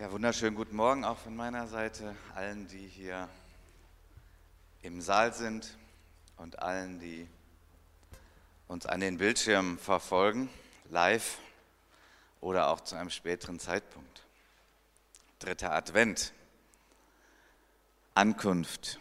Ja, 0.00 0.12
wunderschönen 0.12 0.54
guten 0.54 0.76
Morgen 0.76 1.04
auch 1.04 1.18
von 1.18 1.34
meiner 1.34 1.66
Seite, 1.66 2.14
allen, 2.36 2.68
die 2.68 2.86
hier 2.86 3.28
im 4.80 5.00
Saal 5.00 5.34
sind 5.34 5.76
und 6.36 6.60
allen, 6.60 7.00
die 7.00 7.26
uns 8.68 8.86
an 8.86 9.00
den 9.00 9.18
Bildschirmen 9.18 9.76
verfolgen, 9.76 10.50
live 10.88 11.38
oder 12.40 12.68
auch 12.68 12.80
zu 12.82 12.94
einem 12.94 13.10
späteren 13.10 13.58
Zeitpunkt. 13.58 14.22
Dritter 15.40 15.72
Advent, 15.72 16.32
Ankunft, 18.14 19.00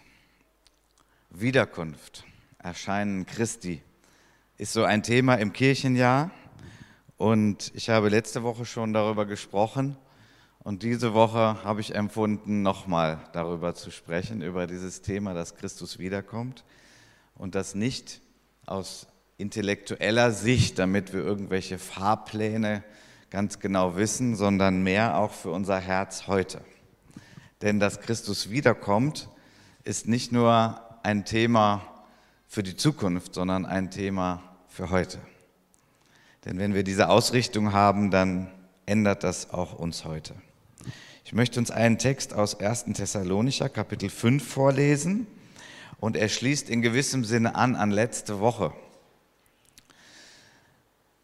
Wiederkunft, 1.30 2.26
Erscheinen 2.58 3.28
Christi. 3.28 3.84
Ist 4.58 4.74
so 4.74 4.84
ein 4.84 5.04
Thema 5.04 5.36
im 5.36 5.54
Kirchenjahr. 5.54 6.32
Und 7.18 7.72
ich 7.76 7.92
habe 7.92 8.10
letzte 8.10 8.42
Woche 8.42 8.66
schon 8.66 8.94
darüber 8.94 9.28
gesprochen 9.28 9.96
und 10.68 10.84
diese 10.84 11.14
Woche 11.14 11.64
habe 11.64 11.80
ich 11.80 11.96
empfunden, 11.96 12.62
nochmal 12.62 13.22
darüber 13.32 13.74
zu 13.74 13.90
sprechen, 13.90 14.42
über 14.42 14.68
dieses 14.68 15.02
Thema, 15.02 15.34
dass 15.34 15.56
Christus 15.56 15.98
wiederkommt. 15.98 16.66
Und 17.36 17.56
das 17.56 17.74
nicht 17.74 18.20
aus 18.66 19.08
intellektueller 19.38 20.32
Sicht, 20.34 20.78
damit 20.78 21.14
wir 21.14 21.22
irgendwelche 21.22 21.78
Fahrpläne 21.78 22.84
ganz 23.30 23.60
genau 23.60 23.96
wissen, 23.96 24.36
sondern 24.36 24.84
mehr 24.84 25.18
auch 25.18 25.32
für 25.32 25.52
unser 25.52 25.80
Herz 25.80 26.28
heute. 26.28 26.60
Denn 27.62 27.80
dass 27.80 28.02
Christus 28.02 28.50
wiederkommt, 28.50 29.30
ist 29.86 30.06
nicht 30.06 30.34
nur 30.34 30.82
ein 31.02 31.24
Thema 31.24 31.82
für 32.46 32.62
die 32.62 32.76
Zukunft, 32.76 33.36
sondern 33.36 33.66
ein 33.66 33.90
Thema 33.90 34.44
für 34.68 34.90
heute. 34.90 35.20
Denn 36.44 36.60
wenn 36.60 36.74
wir 36.74 36.84
diese 36.84 37.08
Ausrichtung 37.08 37.72
haben, 37.72 38.12
dann 38.12 38.52
ändert 38.86 39.24
das 39.24 39.50
auch 39.52 39.72
uns 39.72 40.04
heute. 40.04 40.36
Ich 41.28 41.34
möchte 41.34 41.60
uns 41.60 41.72
einen 41.72 41.98
Text 41.98 42.34
aus 42.34 42.58
1. 42.58 42.86
Thessalonicher 42.94 43.68
Kapitel 43.68 44.10
5 44.10 44.48
vorlesen 44.48 45.28
und 46.00 46.16
er 46.16 46.30
schließt 46.30 46.70
in 46.70 46.82
gewissem 46.82 47.26
Sinne 47.26 47.56
an 47.56 47.76
an 47.76 47.92
letzte 47.92 48.40
Woche. 48.40 48.72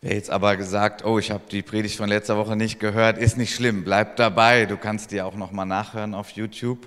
Wer 0.01 0.15
jetzt 0.15 0.29
aber 0.29 0.57
gesagt, 0.57 1.05
oh, 1.05 1.19
ich 1.19 1.31
habe 1.31 1.45
die 1.49 1.61
Predigt 1.61 1.95
von 1.95 2.09
letzter 2.09 2.35
Woche 2.35 2.57
nicht 2.57 2.81
gehört, 2.81 3.17
ist 3.17 3.37
nicht 3.37 3.55
schlimm, 3.55 3.85
bleib 3.85 4.17
dabei, 4.17 4.65
du 4.65 4.75
kannst 4.75 5.11
die 5.11 5.21
auch 5.21 5.35
noch 5.35 5.53
mal 5.53 5.63
nachhören 5.63 6.15
auf 6.15 6.31
YouTube. 6.31 6.85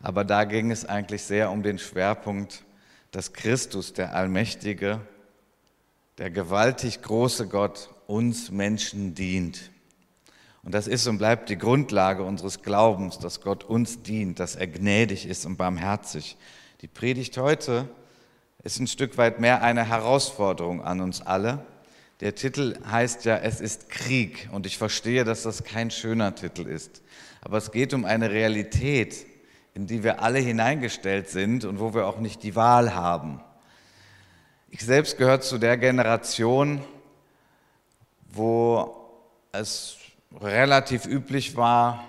Aber 0.00 0.24
da 0.24 0.42
ging 0.42 0.72
es 0.72 0.84
eigentlich 0.84 1.22
sehr 1.22 1.52
um 1.52 1.62
den 1.62 1.78
Schwerpunkt, 1.78 2.64
dass 3.12 3.32
Christus, 3.32 3.92
der 3.92 4.12
Allmächtige, 4.12 5.02
der 6.18 6.32
gewaltig 6.32 7.00
große 7.00 7.46
Gott, 7.46 7.90
uns 8.08 8.50
Menschen 8.50 9.14
dient. 9.14 9.70
Und 10.66 10.72
das 10.74 10.88
ist 10.88 11.06
und 11.06 11.18
bleibt 11.18 11.48
die 11.48 11.58
Grundlage 11.58 12.24
unseres 12.24 12.60
Glaubens, 12.60 13.20
dass 13.20 13.40
Gott 13.40 13.62
uns 13.62 14.02
dient, 14.02 14.40
dass 14.40 14.56
er 14.56 14.66
gnädig 14.66 15.24
ist 15.24 15.46
und 15.46 15.56
barmherzig. 15.56 16.36
Die 16.80 16.88
Predigt 16.88 17.38
heute 17.38 17.88
ist 18.64 18.80
ein 18.80 18.88
Stück 18.88 19.16
weit 19.16 19.38
mehr 19.38 19.62
eine 19.62 19.88
Herausforderung 19.88 20.82
an 20.82 21.00
uns 21.00 21.22
alle. 21.22 21.64
Der 22.18 22.34
Titel 22.34 22.76
heißt 22.84 23.26
ja, 23.26 23.36
es 23.36 23.60
ist 23.60 23.90
Krieg. 23.90 24.48
Und 24.50 24.66
ich 24.66 24.76
verstehe, 24.76 25.22
dass 25.22 25.44
das 25.44 25.62
kein 25.62 25.92
schöner 25.92 26.34
Titel 26.34 26.66
ist. 26.66 27.00
Aber 27.42 27.58
es 27.58 27.70
geht 27.70 27.94
um 27.94 28.04
eine 28.04 28.32
Realität, 28.32 29.24
in 29.72 29.86
die 29.86 30.02
wir 30.02 30.20
alle 30.20 30.40
hineingestellt 30.40 31.28
sind 31.28 31.64
und 31.64 31.78
wo 31.78 31.94
wir 31.94 32.08
auch 32.08 32.18
nicht 32.18 32.42
die 32.42 32.56
Wahl 32.56 32.92
haben. 32.92 33.40
Ich 34.70 34.80
selbst 34.80 35.16
gehöre 35.16 35.40
zu 35.40 35.58
der 35.58 35.78
Generation, 35.78 36.82
wo 38.32 38.96
es 39.52 39.98
relativ 40.32 41.06
üblich 41.06 41.56
war, 41.56 42.04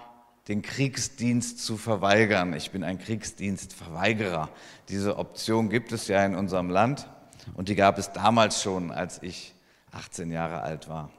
den 0.47 0.61
Kriegsdienst 0.61 1.63
zu 1.63 1.77
verweigern. 1.77 2.53
Ich 2.53 2.71
bin 2.71 2.83
ein 2.83 2.99
Kriegsdienstverweigerer. 2.99 4.49
Diese 4.89 5.17
Option 5.17 5.69
gibt 5.69 5.91
es 5.91 6.07
ja 6.07 6.25
in 6.25 6.35
unserem 6.35 6.69
Land 6.69 7.07
und 7.55 7.69
die 7.69 7.75
gab 7.75 7.97
es 7.97 8.11
damals 8.11 8.61
schon, 8.61 8.91
als 8.91 9.21
ich 9.21 9.53
18 9.91 10.31
Jahre 10.31 10.61
alt 10.61 10.87
war. 10.87 11.09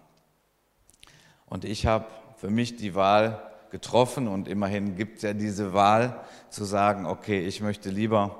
Und 1.47 1.65
ich 1.65 1.87
habe 1.87 2.07
für 2.37 2.51
mich 2.51 2.77
die 2.77 2.95
Wahl 2.95 3.43
getroffen 3.71 4.29
und 4.29 4.49
immerhin 4.49 4.97
gibt 4.97 5.19
es 5.19 5.23
ja 5.23 5.33
diese 5.35 5.75
Wahl 5.75 6.25
zu 6.51 6.65
sagen, 6.65 7.07
okay, 7.07 7.47
ich 7.47 7.61
möchte 7.61 7.91
lieber 7.91 8.37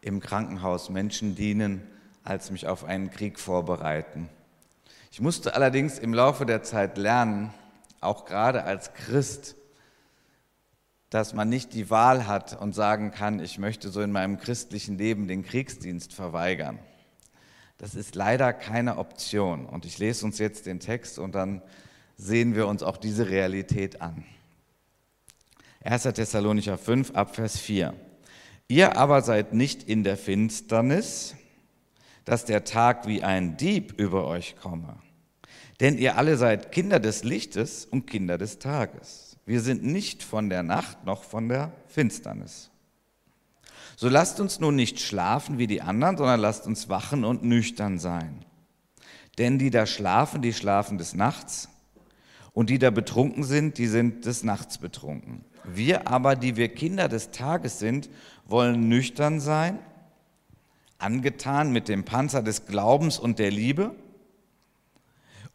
im 0.00 0.20
Krankenhaus 0.20 0.90
Menschen 0.90 1.34
dienen, 1.34 1.86
als 2.22 2.50
mich 2.50 2.66
auf 2.66 2.84
einen 2.84 3.10
Krieg 3.10 3.38
vorbereiten. 3.38 4.28
Ich 5.10 5.20
musste 5.20 5.54
allerdings 5.54 5.98
im 5.98 6.14
Laufe 6.14 6.46
der 6.46 6.62
Zeit 6.62 6.96
lernen, 6.96 7.52
auch 8.00 8.24
gerade 8.24 8.64
als 8.64 8.94
Christ, 8.94 9.56
dass 11.10 11.34
man 11.34 11.48
nicht 11.48 11.74
die 11.74 11.90
Wahl 11.90 12.26
hat 12.26 12.60
und 12.60 12.74
sagen 12.74 13.10
kann, 13.10 13.40
ich 13.40 13.58
möchte 13.58 13.90
so 13.90 14.00
in 14.00 14.12
meinem 14.12 14.38
christlichen 14.38 14.96
Leben 14.96 15.26
den 15.26 15.44
Kriegsdienst 15.44 16.12
verweigern. 16.12 16.78
Das 17.78 17.94
ist 17.94 18.14
leider 18.14 18.52
keine 18.52 18.98
Option. 18.98 19.66
Und 19.66 19.84
ich 19.84 19.98
lese 19.98 20.24
uns 20.24 20.38
jetzt 20.38 20.66
den 20.66 20.80
Text 20.80 21.18
und 21.18 21.34
dann 21.34 21.62
sehen 22.16 22.54
wir 22.54 22.68
uns 22.68 22.82
auch 22.82 22.96
diese 22.96 23.28
Realität 23.28 24.00
an. 24.02 24.24
1. 25.82 26.02
Thessalonicher 26.02 26.76
5 26.76 27.12
Abvers 27.12 27.58
4. 27.58 27.94
Ihr 28.68 28.96
aber 28.96 29.22
seid 29.22 29.54
nicht 29.54 29.82
in 29.82 30.04
der 30.04 30.16
Finsternis, 30.16 31.34
dass 32.24 32.44
der 32.44 32.64
Tag 32.64 33.06
wie 33.06 33.24
ein 33.24 33.56
Dieb 33.56 33.98
über 33.98 34.26
euch 34.26 34.56
komme. 34.56 34.98
Denn 35.80 35.96
ihr 35.96 36.18
alle 36.18 36.36
seid 36.36 36.72
Kinder 36.72 37.00
des 37.00 37.24
Lichtes 37.24 37.86
und 37.86 38.06
Kinder 38.06 38.36
des 38.36 38.58
Tages. 38.58 39.38
Wir 39.46 39.62
sind 39.62 39.82
nicht 39.82 40.22
von 40.22 40.50
der 40.50 40.62
Nacht 40.62 41.04
noch 41.04 41.24
von 41.24 41.48
der 41.48 41.72
Finsternis. 41.86 42.70
So 43.96 44.08
lasst 44.08 44.40
uns 44.40 44.60
nun 44.60 44.76
nicht 44.76 45.00
schlafen 45.00 45.58
wie 45.58 45.66
die 45.66 45.82
anderen, 45.82 46.16
sondern 46.16 46.40
lasst 46.40 46.66
uns 46.66 46.88
wachen 46.88 47.24
und 47.24 47.42
nüchtern 47.44 47.98
sein. 47.98 48.44
Denn 49.38 49.58
die 49.58 49.70
da 49.70 49.86
schlafen, 49.86 50.42
die 50.42 50.52
schlafen 50.52 50.98
des 50.98 51.14
Nachts, 51.14 51.68
und 52.52 52.68
die 52.68 52.78
da 52.78 52.90
betrunken 52.90 53.44
sind, 53.44 53.78
die 53.78 53.86
sind 53.86 54.26
des 54.26 54.42
Nachts 54.42 54.78
betrunken. 54.78 55.44
Wir 55.64 56.08
aber, 56.08 56.34
die 56.36 56.56
wir 56.56 56.68
Kinder 56.68 57.08
des 57.08 57.30
Tages 57.30 57.78
sind, 57.78 58.10
wollen 58.44 58.88
nüchtern 58.88 59.40
sein, 59.40 59.78
angetan 60.98 61.72
mit 61.72 61.88
dem 61.88 62.04
Panzer 62.04 62.42
des 62.42 62.66
Glaubens 62.66 63.18
und 63.18 63.38
der 63.38 63.50
Liebe 63.50 63.94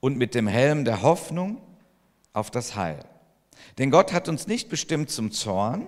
und 0.05 0.19
mit 0.19 0.35
dem 0.35 0.45
Helm 0.45 0.85
der 0.85 1.01
Hoffnung 1.01 1.59
auf 2.31 2.51
das 2.51 2.75
Heil. 2.75 3.03
Denn 3.79 3.89
Gott 3.89 4.13
hat 4.13 4.29
uns 4.29 4.45
nicht 4.45 4.69
bestimmt 4.69 5.09
zum 5.09 5.31
Zorn, 5.31 5.87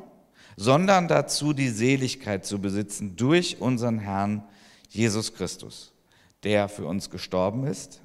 sondern 0.55 1.07
dazu 1.07 1.53
die 1.53 1.69
Seligkeit 1.69 2.44
zu 2.44 2.59
besitzen 2.59 3.16
durch 3.16 3.61
unseren 3.61 4.00
Herrn 4.00 4.44
Jesus 4.89 5.35
Christus, 5.35 5.94
der 6.41 6.67
für 6.67 6.88
uns 6.88 7.11
gestorben 7.11 7.67
ist, 7.67 8.01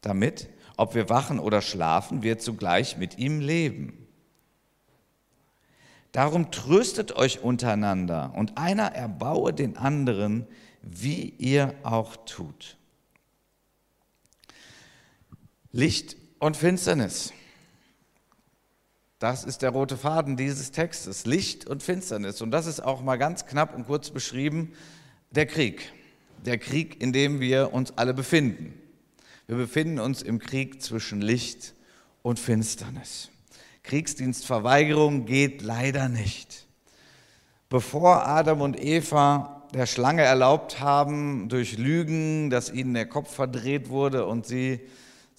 damit, 0.00 0.48
ob 0.76 0.94
wir 0.94 1.08
wachen 1.08 1.40
oder 1.40 1.60
schlafen, 1.60 2.22
wir 2.22 2.38
zugleich 2.38 2.96
mit 2.96 3.18
ihm 3.18 3.40
leben. 3.40 4.06
Darum 6.12 6.52
tröstet 6.52 7.16
euch 7.16 7.42
untereinander 7.42 8.32
und 8.36 8.58
einer 8.58 8.94
erbaue 8.94 9.52
den 9.52 9.76
anderen, 9.76 10.46
wie 10.82 11.34
ihr 11.36 11.74
auch 11.82 12.14
tut. 12.26 12.76
Licht 15.74 16.16
und 16.38 16.54
Finsternis. 16.54 17.32
Das 19.18 19.44
ist 19.44 19.62
der 19.62 19.70
rote 19.70 19.96
Faden 19.96 20.36
dieses 20.36 20.70
Textes. 20.70 21.24
Licht 21.24 21.66
und 21.66 21.82
Finsternis. 21.82 22.42
Und 22.42 22.50
das 22.50 22.66
ist 22.66 22.80
auch 22.80 23.00
mal 23.00 23.16
ganz 23.16 23.46
knapp 23.46 23.74
und 23.74 23.86
kurz 23.86 24.10
beschrieben 24.10 24.74
der 25.30 25.46
Krieg. 25.46 25.92
Der 26.44 26.58
Krieg, 26.58 27.00
in 27.00 27.14
dem 27.14 27.40
wir 27.40 27.72
uns 27.72 27.96
alle 27.96 28.12
befinden. 28.12 28.74
Wir 29.46 29.56
befinden 29.56 29.98
uns 29.98 30.20
im 30.20 30.40
Krieg 30.40 30.82
zwischen 30.82 31.22
Licht 31.22 31.72
und 32.20 32.38
Finsternis. 32.38 33.30
Kriegsdienstverweigerung 33.82 35.24
geht 35.24 35.62
leider 35.62 36.10
nicht. 36.10 36.66
Bevor 37.70 38.26
Adam 38.26 38.60
und 38.60 38.78
Eva 38.78 39.62
der 39.72 39.86
Schlange 39.86 40.22
erlaubt 40.22 40.80
haben, 40.80 41.48
durch 41.48 41.78
Lügen, 41.78 42.50
dass 42.50 42.70
ihnen 42.70 42.92
der 42.92 43.06
Kopf 43.06 43.34
verdreht 43.34 43.88
wurde 43.88 44.26
und 44.26 44.46
sie 44.46 44.80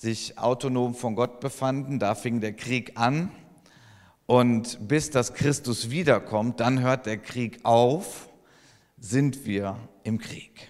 sich 0.03 0.38
autonom 0.38 0.95
von 0.95 1.15
Gott 1.15 1.39
befanden. 1.39 1.97
Da 1.97 2.13
fing 2.13 2.41
der 2.41 2.51
Krieg 2.51 3.00
an. 3.00 3.31
Und 4.25 4.85
bis 4.85 5.11
das 5.11 5.33
Christus 5.33 5.91
wiederkommt, 5.91 6.59
dann 6.59 6.81
hört 6.81 7.05
der 7.05 7.17
Krieg 7.17 7.61
auf, 7.63 8.27
sind 8.97 9.45
wir 9.45 9.77
im 10.03 10.17
Krieg. 10.17 10.69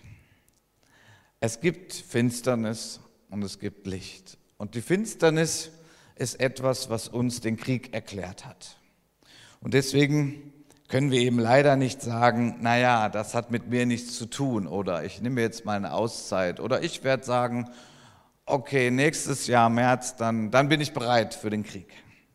Es 1.40 1.62
gibt 1.62 1.94
Finsternis 1.94 3.00
und 3.32 3.44
es 3.44 3.58
gibt 3.58 3.88
Licht. 3.88 4.38
Und 4.58 4.76
die 4.76 4.82
Finsternis 4.82 5.72
ist 6.16 6.40
etwas, 6.40 6.92
was 6.92 7.08
uns 7.08 7.42
den 7.42 7.58
Krieg 7.58 7.92
erklärt 7.92 8.46
hat. 8.46 8.78
Und 9.62 9.74
deswegen 9.74 10.54
können 10.90 11.10
wir 11.10 11.22
eben 11.22 11.40
leider 11.40 11.76
nicht 11.76 12.04
sagen, 12.04 12.58
naja, 12.62 13.10
das 13.10 13.34
hat 13.34 13.50
mit 13.50 13.68
mir 13.68 13.88
nichts 13.88 14.16
zu 14.16 14.28
tun 14.28 14.68
oder 14.68 15.04
ich 15.06 15.22
nehme 15.22 15.42
jetzt 15.42 15.66
mal 15.66 15.76
eine 15.76 15.94
Auszeit 15.94 16.60
oder 16.60 16.84
ich 16.84 17.04
werde 17.04 17.24
sagen, 17.24 17.68
okay, 18.46 18.92
nächstes 18.92 19.48
Jahr 19.48 19.70
März, 19.70 20.16
dann, 20.16 20.52
dann 20.52 20.70
bin 20.70 20.82
ich 20.82 20.94
bereit 20.94 21.34
für 21.34 21.50
den 21.50 21.64
Krieg. 21.64 21.88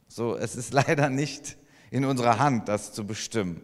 So, 0.08 0.36
es 0.36 0.56
ist 0.56 0.72
leider 0.72 1.10
nicht 1.10 1.56
in 1.90 2.04
unserer 2.04 2.38
Hand, 2.38 2.68
das 2.68 2.92
zu 2.92 3.06
bestimmen. 3.06 3.62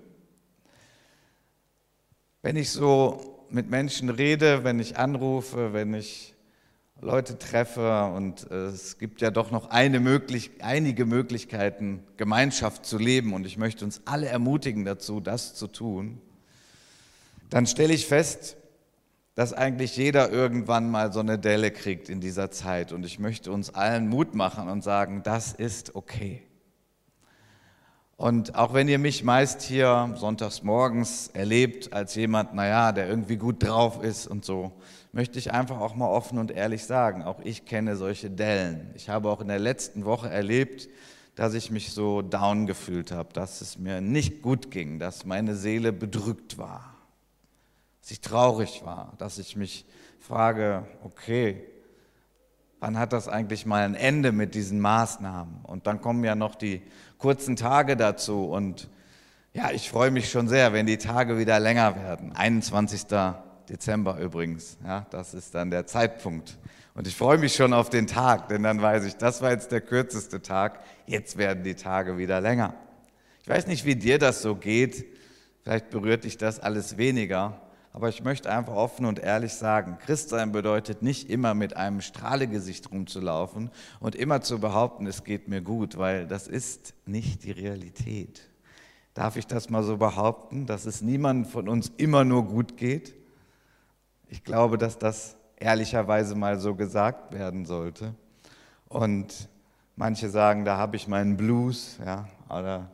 Wenn 2.43 2.57
ich 2.57 2.71
so 2.71 3.47
mit 3.51 3.71
Menschen 3.71 4.11
rede, 4.11 4.65
wenn 4.65 4.79
ich 4.79 4.99
anrufe, 4.99 5.73
wenn 5.73 5.95
ich 5.95 6.35
Leute 7.01 7.39
treffe 7.39 8.05
und 8.15 8.51
es 8.51 8.99
gibt 8.99 9.21
ja 9.21 9.31
doch 9.31 9.51
noch 9.51 9.71
möglich, 9.73 10.51
einige 10.61 11.05
Möglichkeiten, 11.05 12.03
Gemeinschaft 12.17 12.87
zu 12.87 12.99
leben 12.99 13.35
und 13.35 13.47
ich 13.47 13.59
möchte 13.59 13.85
uns 13.85 14.03
alle 14.05 14.27
ermutigen 14.27 14.85
dazu, 14.85 15.21
das 15.21 15.55
zu 15.55 15.67
tun, 15.67 16.21
dann 17.51 17.67
stelle 17.67 17.93
ich 17.93 18.07
fest, 18.07 18.57
dass 19.35 19.53
eigentlich 19.53 19.97
jeder 19.97 20.31
irgendwann 20.31 20.91
mal 20.91 21.13
so 21.13 21.21
eine 21.21 21.39
Delle 21.39 21.71
kriegt 21.71 22.09
in 22.09 22.21
dieser 22.21 22.51
Zeit 22.51 22.93
und 22.93 23.05
ich 23.05 23.19
möchte 23.19 23.51
uns 23.51 23.75
allen 23.75 24.09
Mut 24.09 24.35
machen 24.35 24.69
und 24.69 24.83
sagen, 24.83 25.23
das 25.25 25.53
ist 25.53 25.97
okay. 25.97 26.43
Und 28.17 28.55
auch 28.55 28.73
wenn 28.75 28.89
ihr 28.89 29.01
mich 29.01 29.25
meist 29.25 29.63
hier 29.63 30.15
sonntags 30.17 30.63
morgens 30.63 31.29
erlebt 31.29 31.93
als 31.93 32.15
jemand, 32.15 32.55
naja, 32.55 32.93
der 32.93 33.09
irgendwie 33.09 33.37
gut 33.37 33.63
drauf 33.63 34.03
ist 34.05 34.29
und 34.29 34.45
so, 34.45 34.71
möchte 35.11 35.39
ich 35.39 35.53
einfach 35.53 35.81
auch 35.81 35.97
mal 35.97 36.09
offen 36.09 36.39
und 36.39 36.53
ehrlich 36.53 36.85
sagen, 36.85 37.25
auch 37.25 37.41
ich 37.43 37.65
kenne 37.65 37.97
solche 37.97 38.31
Dellen. 38.31 38.91
Ich 38.95 39.09
habe 39.09 39.29
auch 39.29 39.41
in 39.41 39.49
der 39.49 39.59
letzten 39.59 40.05
Woche 40.05 40.31
erlebt, 40.31 40.89
dass 41.35 41.55
ich 41.55 41.73
mich 41.73 41.93
so 41.93 42.23
down 42.23 42.67
gefühlt 42.67 43.11
habe, 43.11 43.33
dass 43.33 43.61
es 43.61 43.79
mir 43.79 44.01
nicht 44.01 44.43
gut 44.43 44.71
ging, 44.71 45.01
dass 45.01 45.25
meine 45.25 45.57
Seele 45.57 45.93
bedrückt 45.93 46.57
war, 46.57 46.94
dass 48.05 48.11
ich 48.11 48.21
traurig 48.21 48.83
war, 48.85 49.15
dass 49.17 49.39
ich 49.39 49.57
mich 49.57 49.87
frage, 50.21 50.87
okay, 51.05 51.65
wann 52.79 52.99
hat 52.99 53.15
das 53.15 53.29
eigentlich 53.29 53.65
mal 53.65 53.83
ein 53.83 53.95
Ende 53.95 54.31
mit 54.31 54.55
diesen 54.55 54.79
Maßnahmen? 54.79 55.61
Und 55.63 55.87
dann 55.87 56.03
kommen 56.03 56.23
ja 56.23 56.35
noch 56.35 56.55
die 56.55 56.83
kurzen 57.17 57.57
Tage 57.57 57.97
dazu. 57.97 58.45
Und 58.45 58.91
ja, 59.55 59.71
ich 59.71 59.89
freue 59.89 60.11
mich 60.11 60.31
schon 60.31 60.49
sehr, 60.49 60.75
wenn 60.75 60.85
die 60.85 60.99
Tage 60.99 61.39
wieder 61.39 61.59
länger 61.59 61.97
werden. 61.97 62.33
21. 62.37 63.07
Dezember 63.71 64.19
übrigens, 64.19 64.77
ja, 64.85 65.07
das 65.09 65.33
ist 65.33 65.55
dann 65.55 65.71
der 65.71 65.87
Zeitpunkt. 65.87 66.59
Und 66.93 67.07
ich 67.07 67.17
freue 67.17 67.39
mich 67.39 67.55
schon 67.55 67.73
auf 67.73 67.89
den 67.89 68.07
Tag, 68.07 68.49
denn 68.49 68.65
dann 68.65 68.83
weiß 68.83 69.07
ich, 69.07 69.17
das 69.17 69.41
war 69.41 69.51
jetzt 69.51 69.73
der 69.73 69.81
kürzeste 69.81 70.43
Tag, 70.43 70.81
jetzt 71.07 71.39
werden 71.39 71.65
die 71.65 71.75
Tage 71.75 72.19
wieder 72.19 72.43
länger. 72.43 72.75
Ich 73.43 73.49
weiß 73.49 73.67
nicht, 73.67 73.87
wie 73.87 73.97
dir 73.97 74.19
das 74.19 74.43
so 74.43 74.57
geht, 74.57 75.07
vielleicht 75.63 75.89
berührt 75.89 76.25
dich 76.25 76.37
das 76.37 76.61
alles 76.61 76.99
weniger, 76.99 77.63
aber 77.95 78.09
ich 78.09 78.25
möchte 78.25 78.51
einfach 78.51 78.75
offen 78.75 79.07
und 79.07 79.21
ehrlich 79.21 79.55
sagen, 79.55 79.99
Christsein 80.05 80.51
bedeutet 80.51 81.03
nicht 81.03 81.31
immer 81.31 81.55
mit 81.55 81.77
einem 81.77 82.01
Strahlegesicht 82.01 82.91
rumzulaufen 82.91 83.71
und 84.01 84.17
immer 84.17 84.41
zu 84.41 84.59
behaupten, 84.59 85.07
es 85.07 85.23
geht 85.23 85.47
mir 85.47 85.63
gut, 85.63 85.97
weil 85.97 86.27
das 86.27 86.49
ist 86.49 86.93
nicht 87.07 87.45
die 87.45 87.53
Realität. 87.53 88.51
Darf 89.15 89.37
ich 89.37 89.47
das 89.47 89.71
mal 89.71 89.85
so 89.85 89.97
behaupten, 89.97 90.67
dass 90.67 90.87
es 90.87 91.03
niemandem 91.03 91.49
von 91.49 91.69
uns 91.69 91.93
immer 91.97 92.25
nur 92.25 92.47
gut 92.47 92.77
geht? 92.77 93.15
Ich 94.29 94.43
glaube, 94.43 94.77
dass 94.77 94.99
das 94.99 95.37
ehrlicherweise 95.57 96.35
mal 96.35 96.59
so 96.59 96.75
gesagt 96.75 97.33
werden 97.33 97.65
sollte. 97.65 98.13
Und 98.89 99.49
manche 99.95 100.31
sagen, 100.31 100.65
da 100.65 100.79
habe 100.79 100.97
ich 100.97 101.07
meinen 101.07 101.37
Blues, 101.37 101.97
ja, 102.05 102.27
oder 102.49 102.91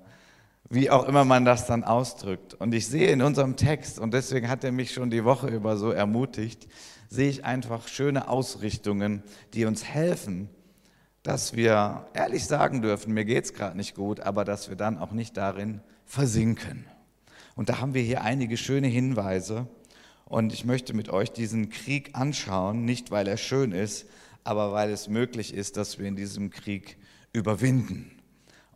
wie 0.71 0.89
auch 0.89 1.07
immer 1.07 1.25
man 1.25 1.45
das 1.45 1.67
dann 1.67 1.83
ausdrückt. 1.83 2.55
Und 2.55 2.73
ich 2.73 2.87
sehe 2.87 3.09
in 3.09 3.23
unserem 3.23 3.57
Text, 3.57 3.99
und 3.99 4.15
deswegen 4.15 4.49
hat 4.49 4.63
er 4.63 4.71
mich 4.71 4.93
schon 4.93 5.11
die 5.11 5.25
Woche 5.25 5.49
über 5.49 5.77
so 5.77 5.91
ermutigt, 5.91 6.69
sehe 7.09 7.29
ich 7.29 7.45
einfach 7.45 7.89
schöne 7.89 8.29
Ausrichtungen, 8.29 9.25
die 9.53 9.65
uns 9.65 9.85
helfen, 9.85 10.49
dass 11.25 11.57
wir 11.57 12.07
ehrlich 12.15 12.47
sagen 12.47 12.83
dürfen, 12.83 13.13
mir 13.13 13.25
geht 13.25 13.45
es 13.45 13.53
gerade 13.53 13.77
nicht 13.77 13.97
gut, 13.97 14.21
aber 14.21 14.45
dass 14.45 14.69
wir 14.69 14.77
dann 14.77 14.97
auch 14.97 15.11
nicht 15.11 15.37
darin 15.37 15.81
versinken. 16.07 16.87
Und 17.57 17.69
da 17.69 17.81
haben 17.81 17.93
wir 17.93 18.03
hier 18.03 18.23
einige 18.23 18.57
schöne 18.57 18.87
Hinweise. 18.87 19.67
Und 20.25 20.53
ich 20.53 20.65
möchte 20.65 20.95
mit 20.95 21.09
euch 21.09 21.33
diesen 21.33 21.69
Krieg 21.71 22.11
anschauen, 22.13 22.85
nicht 22.85 23.11
weil 23.11 23.27
er 23.27 23.37
schön 23.37 23.73
ist, 23.73 24.07
aber 24.45 24.73
weil 24.73 24.91
es 24.91 25.09
möglich 25.09 25.53
ist, 25.53 25.77
dass 25.77 25.99
wir 25.99 26.07
in 26.07 26.15
diesem 26.15 26.51
Krieg 26.51 26.97
überwinden 27.33 28.20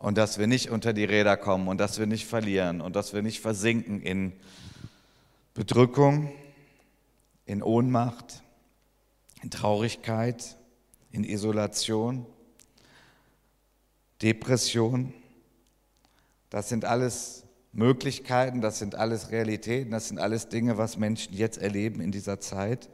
und 0.05 0.19
dass 0.19 0.37
wir 0.37 0.45
nicht 0.45 0.69
unter 0.69 0.93
die 0.93 1.03
Räder 1.03 1.35
kommen 1.35 1.67
und 1.67 1.79
dass 1.79 1.97
wir 1.97 2.05
nicht 2.05 2.27
verlieren 2.27 2.79
und 2.79 2.95
dass 2.95 3.15
wir 3.15 3.23
nicht 3.23 3.41
versinken 3.41 4.03
in 4.03 4.33
Bedrückung, 5.55 6.31
in 7.47 7.63
Ohnmacht, 7.63 8.43
in 9.41 9.49
Traurigkeit, 9.49 10.57
in 11.09 11.23
Isolation, 11.23 12.27
Depression. 14.21 15.11
Das 16.51 16.69
sind 16.69 16.85
alles 16.85 17.43
Möglichkeiten, 17.71 18.61
das 18.61 18.77
sind 18.77 18.93
alles 18.93 19.31
Realitäten, 19.31 19.89
das 19.89 20.09
sind 20.09 20.19
alles 20.19 20.49
Dinge, 20.49 20.77
was 20.77 20.97
Menschen 20.97 21.33
jetzt 21.33 21.57
erleben 21.57 21.99
in 21.99 22.11
dieser 22.11 22.39
Zeit. 22.39 22.91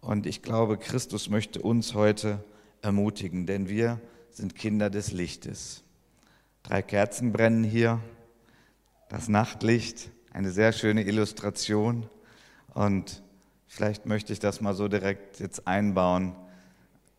Und 0.00 0.26
ich 0.26 0.42
glaube, 0.42 0.76
Christus 0.76 1.30
möchte 1.30 1.62
uns 1.62 1.94
heute 1.94 2.42
ermutigen, 2.82 3.46
denn 3.46 3.68
wir 3.68 4.00
sind 4.32 4.56
Kinder 4.56 4.90
des 4.90 5.12
Lichtes. 5.12 5.84
Drei 6.68 6.82
Kerzen 6.82 7.32
brennen 7.32 7.64
hier, 7.64 7.98
das 9.08 9.28
Nachtlicht, 9.28 10.10
eine 10.34 10.50
sehr 10.50 10.72
schöne 10.72 11.02
Illustration. 11.02 12.06
Und 12.74 13.22
vielleicht 13.66 14.04
möchte 14.04 14.34
ich 14.34 14.38
das 14.38 14.60
mal 14.60 14.74
so 14.74 14.86
direkt 14.86 15.40
jetzt 15.40 15.66
einbauen. 15.66 16.36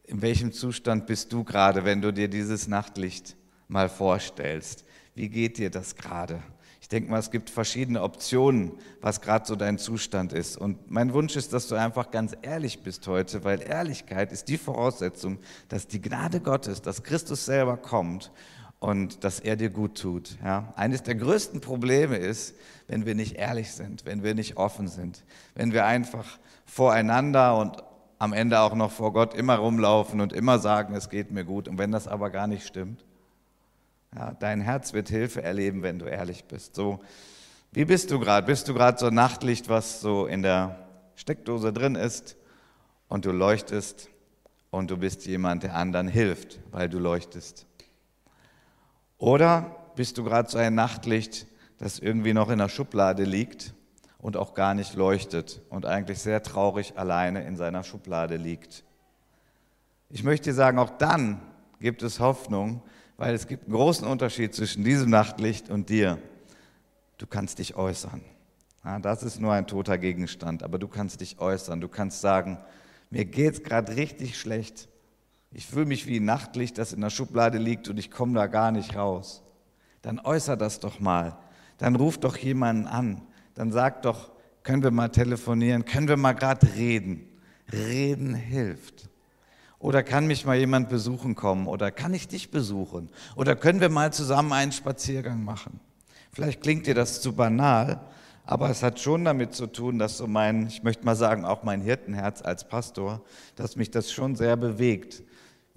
In 0.03 0.21
welchem 0.21 0.51
Zustand 0.51 1.07
bist 1.07 1.33
du 1.33 1.43
gerade, 1.43 1.83
wenn 1.83 1.99
du 1.99 2.13
dir 2.13 2.27
dieses 2.27 2.67
Nachtlicht 2.67 3.37
mal 3.67 3.89
vorstellst? 3.89 4.85
Wie 5.15 5.29
geht 5.29 5.57
dir 5.57 5.71
das 5.71 5.95
gerade? 5.95 6.43
Ich 6.79 6.87
denke 6.87 7.09
mal, 7.09 7.17
es 7.17 7.31
gibt 7.31 7.49
verschiedene 7.49 8.03
Optionen, 8.03 8.73
was 9.01 9.19
gerade 9.19 9.47
so 9.47 9.55
dein 9.55 9.79
Zustand 9.79 10.31
ist. 10.31 10.57
Und 10.57 10.91
mein 10.91 11.11
Wunsch 11.13 11.35
ist, 11.35 11.53
dass 11.53 11.67
du 11.67 11.73
einfach 11.73 12.11
ganz 12.11 12.37
ehrlich 12.43 12.83
bist 12.83 13.07
heute, 13.07 13.43
weil 13.43 13.63
Ehrlichkeit 13.63 14.31
ist 14.31 14.47
die 14.47 14.59
Voraussetzung, 14.59 15.39
dass 15.69 15.87
die 15.87 16.01
Gnade 16.01 16.39
Gottes, 16.39 16.83
dass 16.83 17.01
Christus 17.01 17.45
selber 17.45 17.77
kommt 17.77 18.31
und 18.79 19.23
dass 19.23 19.39
er 19.39 19.55
dir 19.55 19.69
gut 19.69 19.99
tut. 19.99 20.37
Ja? 20.43 20.73
Eines 20.75 21.03
der 21.03 21.15
größten 21.15 21.61
Probleme 21.61 22.17
ist, 22.17 22.55
wenn 22.87 23.05
wir 23.05 23.15
nicht 23.15 23.35
ehrlich 23.35 23.71
sind, 23.71 24.05
wenn 24.05 24.23
wir 24.23 24.33
nicht 24.33 24.57
offen 24.57 24.87
sind, 24.87 25.23
wenn 25.55 25.73
wir 25.73 25.85
einfach 25.85 26.39
voreinander 26.65 27.57
und 27.57 27.83
am 28.17 28.33
Ende 28.33 28.59
auch 28.59 28.75
noch 28.75 28.91
vor 28.91 29.13
Gott 29.13 29.33
immer 29.33 29.57
rumlaufen 29.57 30.19
und 30.21 30.33
immer 30.33 30.59
sagen, 30.59 30.93
es 30.93 31.09
geht 31.09 31.31
mir 31.31 31.45
gut. 31.45 31.67
Und 31.67 31.77
wenn 31.77 31.91
das 31.91 32.07
aber 32.07 32.29
gar 32.29 32.47
nicht 32.47 32.67
stimmt, 32.67 33.05
ja, 34.15 34.33
dein 34.39 34.61
Herz 34.61 34.93
wird 34.93 35.09
Hilfe 35.09 35.41
erleben, 35.41 35.83
wenn 35.83 35.99
du 35.99 36.05
ehrlich 36.05 36.45
bist. 36.45 36.75
So, 36.75 36.99
wie 37.71 37.85
bist 37.85 38.11
du 38.11 38.19
gerade? 38.19 38.45
Bist 38.45 38.67
du 38.67 38.73
gerade 38.73 38.97
so 38.97 39.09
Nachtlicht, 39.09 39.69
was 39.69 40.01
so 40.01 40.25
in 40.25 40.41
der 40.41 40.87
Steckdose 41.15 41.71
drin 41.71 41.95
ist 41.95 42.35
und 43.07 43.25
du 43.25 43.31
leuchtest 43.31 44.09
und 44.71 44.89
du 44.89 44.97
bist 44.97 45.25
jemand, 45.25 45.63
der 45.63 45.75
anderen 45.75 46.07
hilft, 46.07 46.59
weil 46.71 46.89
du 46.89 46.97
leuchtest? 46.97 47.67
Oder 49.19 49.75
bist 49.95 50.17
du 50.17 50.23
gerade 50.23 50.49
so 50.49 50.57
ein 50.57 50.73
Nachtlicht, 50.73 51.45
das 51.77 51.99
irgendwie 51.99 52.33
noch 52.33 52.49
in 52.49 52.57
der 52.57 52.69
Schublade 52.69 53.23
liegt 53.23 53.73
und 54.17 54.37
auch 54.37 54.53
gar 54.53 54.73
nicht 54.73 54.95
leuchtet 54.95 55.61
und 55.69 55.85
eigentlich 55.85 56.19
sehr 56.19 56.41
traurig 56.41 56.97
alleine 56.97 57.45
in 57.45 57.57
seiner 57.57 57.83
Schublade 57.83 58.37
liegt? 58.37 58.83
Ich 60.09 60.23
möchte 60.23 60.49
dir 60.49 60.55
sagen, 60.55 60.79
auch 60.79 60.89
dann 60.89 61.41
gibt 61.79 62.01
es 62.01 62.19
Hoffnung, 62.19 62.81
weil 63.17 63.35
es 63.35 63.45
gibt 63.45 63.65
einen 63.65 63.75
großen 63.75 64.07
Unterschied 64.07 64.55
zwischen 64.55 64.83
diesem 64.85 65.09
Nachtlicht 65.09 65.69
und 65.69 65.89
dir. 65.89 66.17
Du 67.17 67.27
kannst 67.27 67.59
dich 67.59 67.75
äußern. 67.75 68.21
Ja, 68.85 68.99
das 68.99 69.23
ist 69.23 69.41
nur 69.41 69.51
ein 69.51 69.67
toter 69.67 69.97
Gegenstand, 69.97 70.63
aber 70.63 70.79
du 70.79 70.87
kannst 70.87 71.19
dich 71.19 71.39
äußern. 71.39 71.81
Du 71.81 71.89
kannst 71.89 72.21
sagen, 72.21 72.57
mir 73.09 73.25
geht 73.25 73.53
es 73.53 73.63
gerade 73.63 73.97
richtig 73.97 74.39
schlecht. 74.39 74.87
Ich 75.51 75.65
fühle 75.65 75.85
mich 75.85 76.05
wie 76.05 76.19
ein 76.19 76.25
Nachtlicht, 76.25 76.77
das 76.77 76.93
in 76.93 77.01
der 77.01 77.09
Schublade 77.09 77.57
liegt 77.57 77.87
und 77.87 77.97
ich 77.97 78.11
komme 78.11 78.35
da 78.35 78.47
gar 78.47 78.71
nicht 78.71 78.95
raus. 78.95 79.43
Dann 80.01 80.19
äußer 80.19 80.55
das 80.55 80.79
doch 80.79 80.99
mal. 80.99 81.37
Dann 81.77 81.95
ruf 81.95 82.17
doch 82.17 82.37
jemanden 82.37 82.87
an. 82.87 83.21
Dann 83.55 83.71
sag 83.71 84.03
doch, 84.03 84.31
können 84.63 84.83
wir 84.83 84.91
mal 84.91 85.09
telefonieren? 85.09 85.85
Können 85.85 86.07
wir 86.07 86.17
mal 86.17 86.33
gerade 86.33 86.67
reden? 86.75 87.27
Reden 87.71 88.35
hilft. 88.35 89.09
Oder 89.79 90.03
kann 90.03 90.27
mich 90.27 90.45
mal 90.45 90.57
jemand 90.57 90.89
besuchen 90.89 91.35
kommen? 91.35 91.65
Oder 91.67 91.89
kann 91.91 92.13
ich 92.13 92.27
dich 92.27 92.51
besuchen? 92.51 93.09
Oder 93.35 93.55
können 93.55 93.79
wir 93.79 93.89
mal 93.89 94.11
zusammen 94.13 94.51
einen 94.53 94.71
Spaziergang 94.73 95.43
machen? 95.43 95.79
Vielleicht 96.31 96.61
klingt 96.61 96.85
dir 96.85 96.93
das 96.93 97.21
zu 97.21 97.33
banal, 97.33 98.01
aber 98.45 98.69
es 98.69 98.83
hat 98.83 98.99
schon 98.99 99.25
damit 99.25 99.53
zu 99.53 99.67
tun, 99.67 99.97
dass 99.99 100.17
so 100.17 100.27
mein, 100.27 100.67
ich 100.67 100.83
möchte 100.83 101.05
mal 101.05 101.15
sagen, 101.15 101.45
auch 101.45 101.63
mein 101.63 101.81
Hirtenherz 101.81 102.41
als 102.41 102.67
Pastor, 102.67 103.21
dass 103.55 103.75
mich 103.75 103.89
das 103.89 104.11
schon 104.11 104.35
sehr 104.35 104.57
bewegt, 104.57 105.23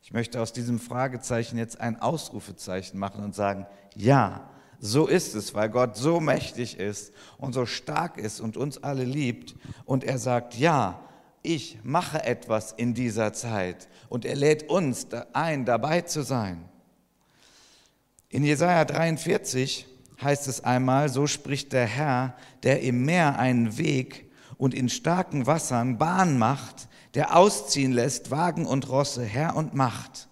Ich 0.03 0.13
möchte 0.13 0.39
aus 0.41 0.53
diesem 0.53 0.79
Fragezeichen 0.79 1.57
jetzt 1.57 1.81
ein 1.81 1.99
Ausrufezeichen 1.99 2.99
machen 2.99 3.23
und 3.23 3.33
sagen, 3.33 3.65
ja, 3.95 4.49
so 4.83 5.05
ist 5.05 5.35
es, 5.35 5.53
weil 5.53 5.69
Gott 5.69 5.95
so 5.95 6.19
mächtig 6.19 6.79
ist 6.79 7.13
und 7.37 7.53
so 7.53 7.67
stark 7.67 8.17
ist 8.17 8.41
und 8.41 8.57
uns 8.57 8.83
alle 8.83 9.03
liebt. 9.03 9.55
Und 9.85 10.03
er 10.03 10.17
sagt, 10.17 10.55
ja, 10.57 10.99
ich 11.43 11.77
mache 11.83 12.23
etwas 12.23 12.71
in 12.73 12.95
dieser 12.95 13.31
Zeit 13.31 13.87
und 14.09 14.25
er 14.25 14.35
lädt 14.35 14.69
uns 14.69 15.07
ein, 15.33 15.65
dabei 15.65 16.01
zu 16.01 16.23
sein. 16.23 16.67
In 18.29 18.43
Jesaja 18.43 18.83
43 18.85 19.85
heißt 20.19 20.47
es 20.47 20.63
einmal, 20.63 21.09
so 21.09 21.27
spricht 21.27 21.73
der 21.73 21.85
Herr, 21.85 22.35
der 22.63 22.81
im 22.81 23.05
Meer 23.05 23.37
einen 23.37 23.77
Weg 23.77 24.31
und 24.57 24.73
in 24.73 24.89
starken 24.89 25.45
Wassern 25.45 25.99
Bahn 25.99 26.39
macht, 26.39 26.87
der 27.13 27.35
ausziehen 27.35 27.91
lässt 27.91 28.31
Wagen 28.31 28.65
und 28.65 28.89
Rosse, 28.89 29.23
Herr 29.23 29.55
und 29.55 29.75
Macht. 29.75 30.27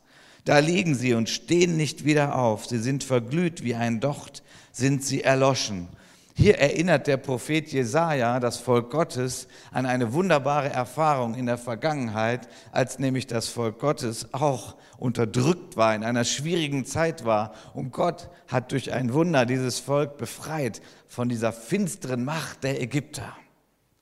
Da 0.49 0.57
liegen 0.57 0.95
sie 0.95 1.13
und 1.13 1.29
stehen 1.29 1.77
nicht 1.77 2.05
wieder 2.05 2.35
auf, 2.35 2.65
sie 2.65 2.79
sind 2.79 3.03
verglüht 3.03 3.63
wie 3.63 3.75
ein 3.75 3.99
Docht, 3.99 4.41
sind 4.71 5.03
sie 5.03 5.23
erloschen. 5.23 5.87
Hier 6.33 6.57
erinnert 6.57 7.05
der 7.05 7.17
Prophet 7.17 7.71
Jesaja 7.71 8.39
das 8.39 8.57
Volk 8.57 8.89
Gottes 8.89 9.47
an 9.71 9.85
eine 9.85 10.11
wunderbare 10.11 10.69
Erfahrung 10.69 11.35
in 11.35 11.45
der 11.45 11.59
Vergangenheit, 11.59 12.49
als 12.71 12.97
nämlich 12.97 13.27
das 13.27 13.47
Volk 13.47 13.77
Gottes 13.77 14.33
auch 14.33 14.75
unterdrückt 14.97 15.77
war, 15.77 15.93
in 15.93 16.03
einer 16.03 16.23
schwierigen 16.23 16.83
Zeit 16.83 17.25
war. 17.25 17.53
Und 17.75 17.91
Gott 17.91 18.31
hat 18.47 18.71
durch 18.71 18.91
ein 18.91 19.13
Wunder 19.13 19.45
dieses 19.45 19.77
Volk 19.77 20.17
befreit 20.17 20.81
von 21.05 21.29
dieser 21.29 21.53
finsteren 21.53 22.25
Macht 22.25 22.63
der 22.63 22.81
Ägypter. 22.81 23.37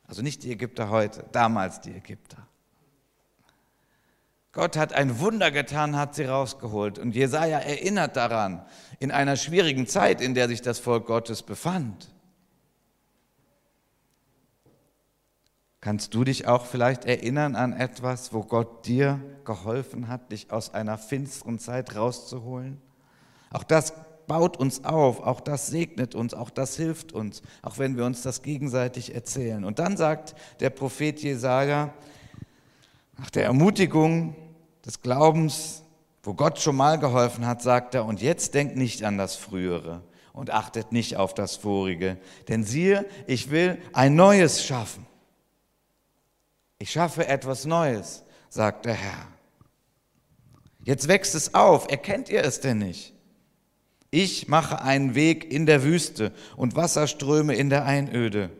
Also 0.05 0.21
nicht 0.21 0.43
die 0.43 0.53
Ägypter 0.53 0.91
heute, 0.91 1.25
damals 1.33 1.81
die 1.81 1.91
Ägypter. 1.91 2.46
Gott 4.57 4.75
hat 4.75 4.91
ein 4.91 5.19
Wunder 5.19 5.51
getan, 5.51 5.95
hat 5.95 6.15
sie 6.15 6.23
rausgeholt. 6.23 6.97
Und 6.97 7.13
Jesaja 7.13 7.59
erinnert 7.59 8.15
daran, 8.15 8.65
in 8.97 9.11
einer 9.11 9.35
schwierigen 9.35 9.85
Zeit, 9.85 10.19
in 10.19 10.33
der 10.33 10.47
sich 10.47 10.63
das 10.63 10.79
Volk 10.79 11.05
Gottes 11.05 11.43
befand. 11.43 12.11
Kannst 15.79 16.15
du 16.15 16.23
dich 16.23 16.47
auch 16.47 16.65
vielleicht 16.65 17.05
erinnern 17.05 17.55
an 17.55 17.71
etwas, 17.71 18.33
wo 18.33 18.41
Gott 18.41 18.87
dir 18.87 19.21
geholfen 19.45 20.07
hat, 20.07 20.31
dich 20.31 20.51
aus 20.51 20.73
einer 20.73 20.97
finsteren 20.97 21.59
Zeit 21.59 21.95
rauszuholen? 21.95 22.81
Auch 23.51 23.63
das 23.63 23.93
baut 24.25 24.57
uns 24.57 24.83
auf, 24.85 25.19
auch 25.19 25.39
das 25.39 25.67
segnet 25.67 26.15
uns, 26.15 26.33
auch 26.33 26.49
das 26.49 26.75
hilft 26.75 27.13
uns, 27.13 27.43
auch 27.61 27.77
wenn 27.77 27.95
wir 27.95 28.05
uns 28.05 28.23
das 28.23 28.41
gegenseitig 28.41 29.13
erzählen. 29.13 29.63
Und 29.63 29.77
dann 29.77 29.97
sagt 29.97 30.33
der 30.61 30.71
Prophet 30.71 31.21
Jesaja, 31.21 31.93
nach 33.19 33.29
der 33.29 33.45
Ermutigung 33.45 34.35
des 34.87 35.01
Glaubens, 35.01 35.83
wo 36.23 36.33
Gott 36.33 36.59
schon 36.59 36.77
mal 36.77 36.97
geholfen 36.97 37.45
hat, 37.45 37.61
sagt 37.61 37.93
er, 37.93 38.05
und 38.05 38.21
jetzt 38.21 38.53
denkt 38.53 38.77
nicht 38.77 39.03
an 39.03 39.17
das 39.17 39.35
Frühere 39.35 40.01
und 40.31 40.49
achtet 40.49 40.93
nicht 40.93 41.17
auf 41.17 41.33
das 41.33 41.57
Vorige, 41.57 42.17
denn 42.47 42.63
siehe, 42.63 43.05
ich 43.27 43.51
will 43.51 43.77
ein 43.91 44.15
Neues 44.15 44.63
schaffen. 44.63 45.05
Ich 46.79 46.91
schaffe 46.91 47.27
etwas 47.27 47.65
Neues, 47.65 48.23
sagt 48.49 48.85
der 48.85 48.93
Herr. 48.93 49.27
Jetzt 50.83 51.09
wächst 51.09 51.35
es 51.35 51.53
auf, 51.53 51.91
erkennt 51.91 52.29
ihr 52.29 52.43
es 52.45 52.61
denn 52.61 52.77
nicht? 52.77 53.13
Ich 54.09 54.47
mache 54.47 54.81
einen 54.81 55.15
Weg 55.15 55.51
in 55.51 55.65
der 55.65 55.83
Wüste 55.83 56.31
und 56.55 56.77
Wasserströme 56.77 57.55
in 57.55 57.69
der 57.69 57.83
Einöde. 57.83 58.51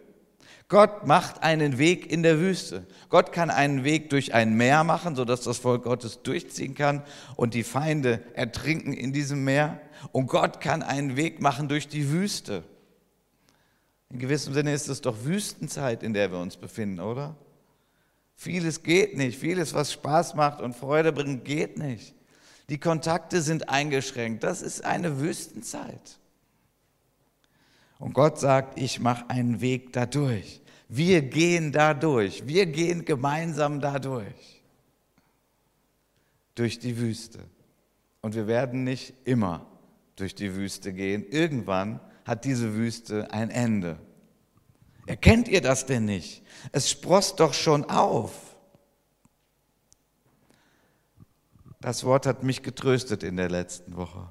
Gott 0.69 1.07
macht 1.07 1.43
einen 1.43 1.77
Weg 1.77 2.11
in 2.11 2.23
der 2.23 2.39
Wüste. 2.39 2.85
Gott 3.09 3.31
kann 3.31 3.49
einen 3.49 3.85
Weg 3.85 4.09
durch 4.09 4.33
ein 4.33 4.55
Meer 4.55 4.83
machen, 4.83 5.15
sodass 5.15 5.41
das 5.41 5.59
Volk 5.59 5.83
Gottes 5.83 6.23
durchziehen 6.23 6.75
kann 6.75 7.03
und 7.37 7.53
die 7.53 7.63
Feinde 7.63 8.21
ertrinken 8.33 8.91
in 8.91 9.13
diesem 9.13 9.45
Meer. 9.45 9.79
Und 10.11 10.27
Gott 10.27 10.59
kann 10.59 10.83
einen 10.83 11.15
Weg 11.15 11.41
machen 11.41 11.69
durch 11.69 11.87
die 11.87 12.11
Wüste. 12.11 12.63
In 14.09 14.19
gewissem 14.19 14.53
Sinne 14.53 14.73
ist 14.73 14.89
es 14.89 15.01
doch 15.01 15.23
Wüstenzeit, 15.23 16.03
in 16.03 16.13
der 16.13 16.31
wir 16.31 16.39
uns 16.39 16.57
befinden, 16.57 16.99
oder? 16.99 17.35
Vieles 18.35 18.83
geht 18.83 19.17
nicht, 19.17 19.39
vieles, 19.39 19.73
was 19.73 19.93
Spaß 19.93 20.35
macht 20.35 20.61
und 20.61 20.75
Freude 20.75 21.11
bringt, 21.11 21.45
geht 21.45 21.77
nicht. 21.77 22.13
Die 22.69 22.79
Kontakte 22.79 23.41
sind 23.41 23.69
eingeschränkt. 23.69 24.43
Das 24.43 24.61
ist 24.61 24.83
eine 24.83 25.19
Wüstenzeit. 25.19 26.19
Und 27.99 28.13
Gott 28.13 28.39
sagt, 28.39 28.79
ich 28.79 28.99
mache 28.99 29.29
einen 29.29 29.61
Weg 29.61 29.93
dadurch. 29.93 30.61
Wir 30.87 31.21
gehen 31.21 31.71
dadurch. 31.71 32.47
Wir 32.47 32.65
gehen 32.65 33.05
gemeinsam 33.05 33.81
dadurch. 33.81 34.61
Durch 36.55 36.79
die 36.79 36.97
Wüste. 36.97 37.39
Und 38.21 38.35
wir 38.35 38.47
werden 38.47 38.83
nicht 38.83 39.13
immer 39.25 39.65
durch 40.15 40.35
die 40.35 40.55
Wüste 40.55 40.93
gehen. 40.93 41.25
Irgendwann 41.29 41.99
hat 42.25 42.45
diese 42.45 42.73
Wüste 42.73 43.31
ein 43.31 43.49
Ende. 43.49 43.99
Erkennt 45.05 45.47
ihr 45.47 45.61
das 45.61 45.85
denn 45.85 46.05
nicht? 46.05 46.43
Es 46.71 46.89
sproßt 46.89 47.39
doch 47.39 47.53
schon 47.53 47.85
auf. 47.85 48.57
Das 51.79 52.03
Wort 52.03 52.25
hat 52.25 52.43
mich 52.43 52.63
getröstet 52.63 53.23
in 53.23 53.37
der 53.37 53.49
letzten 53.49 53.95
Woche. 53.95 54.29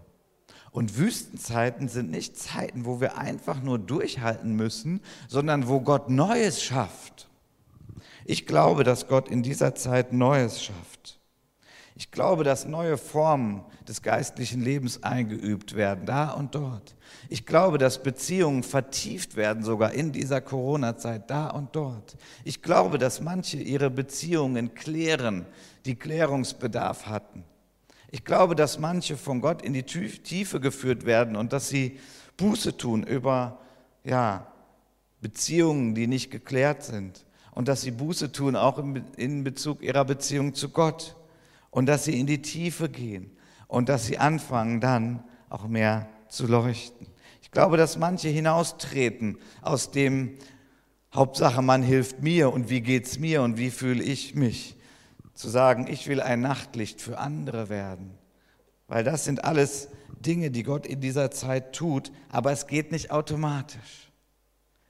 Und 0.77 0.99
Wüstenzeiten 0.99 1.89
sind 1.89 2.11
nicht 2.11 2.37
Zeiten, 2.37 2.85
wo 2.85 3.01
wir 3.01 3.17
einfach 3.17 3.63
nur 3.63 3.79
durchhalten 3.79 4.55
müssen, 4.57 5.01
sondern 5.27 5.69
wo 5.69 5.81
Gott 5.81 6.11
Neues 6.11 6.63
schafft. 6.63 7.31
Ich 8.27 8.45
glaube, 8.45 8.85
dass 8.85 9.09
Gott 9.09 9.31
in 9.31 9.43
dieser 9.43 9.75
Zeit 9.75 10.13
Neues 10.13 10.63
schafft. 10.63 11.19
Ich 11.95 12.11
glaube, 12.11 12.45
dass 12.45 12.67
neue 12.67 12.99
Formen 12.99 13.65
des 13.89 14.03
geistlichen 14.03 14.61
Lebens 14.61 15.03
eingeübt 15.03 15.77
werden, 15.77 16.05
da 16.05 16.33
und 16.33 16.55
dort. 16.55 16.95
Ich 17.31 17.47
glaube, 17.47 17.79
dass 17.79 18.03
Beziehungen 18.03 18.63
vertieft 18.63 19.35
werden, 19.35 19.63
sogar 19.63 19.95
in 19.95 20.13
dieser 20.13 20.43
Corona-Zeit, 20.43 21.31
da 21.31 21.49
und 21.49 21.75
dort. 21.75 22.19
Ich 22.45 22.61
glaube, 22.61 22.99
dass 22.99 23.23
manche 23.23 23.57
ihre 23.57 23.89
Beziehungen 23.89 24.75
klären, 24.75 25.47
die 25.87 25.95
Klärungsbedarf 25.95 27.07
hatten. 27.07 27.45
Ich 28.11 28.25
glaube, 28.25 28.55
dass 28.55 28.79
manche 28.79 29.17
von 29.17 29.41
Gott 29.41 29.63
in 29.63 29.73
die 29.73 29.83
Tiefe 29.83 30.61
geführt 30.61 31.07
werden 31.07 31.37
und 31.37 31.53
dass 31.53 31.69
sie 31.69 31.99
Buße 32.37 32.77
tun 32.77 33.03
über 33.03 33.59
ja, 34.05 34.47
Beziehungen, 35.21 35.95
die 35.95 36.07
nicht 36.07 36.31
geklärt 36.31 36.83
sind 36.83 37.27
und 37.53 37.69
dass 37.69 37.83
sie 37.83 37.91
Buße 37.91 38.33
tun, 38.33 38.55
auch 38.55 38.79
in 39.17 39.43
Bezug 39.45 39.83
ihrer 39.83 40.05
Beziehung 40.05 40.55
zu 40.55 40.69
Gott 40.69 41.17
und 41.71 41.87
dass 41.87 42.05
sie 42.05 42.19
in 42.21 42.27
die 42.27 42.43
Tiefe 42.43 42.89
gehen 42.89 43.37
und 43.67 43.89
dass 43.89 44.07
sie 44.07 44.19
anfangen 44.19 44.81
dann 44.81 45.25
auch 45.49 45.67
mehr 45.67 46.09
zu 46.29 46.47
leuchten. 46.47 47.07
Ich 47.43 47.51
glaube, 47.51 47.77
dass 47.77 47.97
manche 47.97 48.29
hinaustreten 48.29 49.39
aus 49.63 49.91
dem 49.91 50.35
Hauptsache, 51.15 51.63
man 51.63 51.83
hilft 51.83 52.23
mir 52.23 52.53
und 52.53 52.69
wie 52.69 52.83
geht's 52.83 53.19
mir 53.19 53.43
und 53.43 53.57
wie 53.57 53.71
fühle 53.71 54.03
ich 54.03 54.35
mich. 54.35 54.76
Zu 55.37 55.49
sagen, 55.49 55.87
ich 55.89 56.09
will 56.09 56.21
ein 56.21 56.41
Nachtlicht 56.41 57.01
für 57.01 57.19
andere 57.19 57.69
werden. 57.69 58.19
Weil 58.89 59.05
das 59.05 59.25
sind 59.25 59.45
alles 59.45 59.89
Dinge, 60.19 60.51
die 60.51 60.65
Gott 60.65 60.87
in 60.87 61.01
dieser 61.01 61.31
Zeit 61.31 61.75
tut, 61.75 62.11
aber 62.31 62.51
es 62.51 62.67
geht 62.67 62.91
nicht 62.91 63.11
automatisch. 63.11 64.11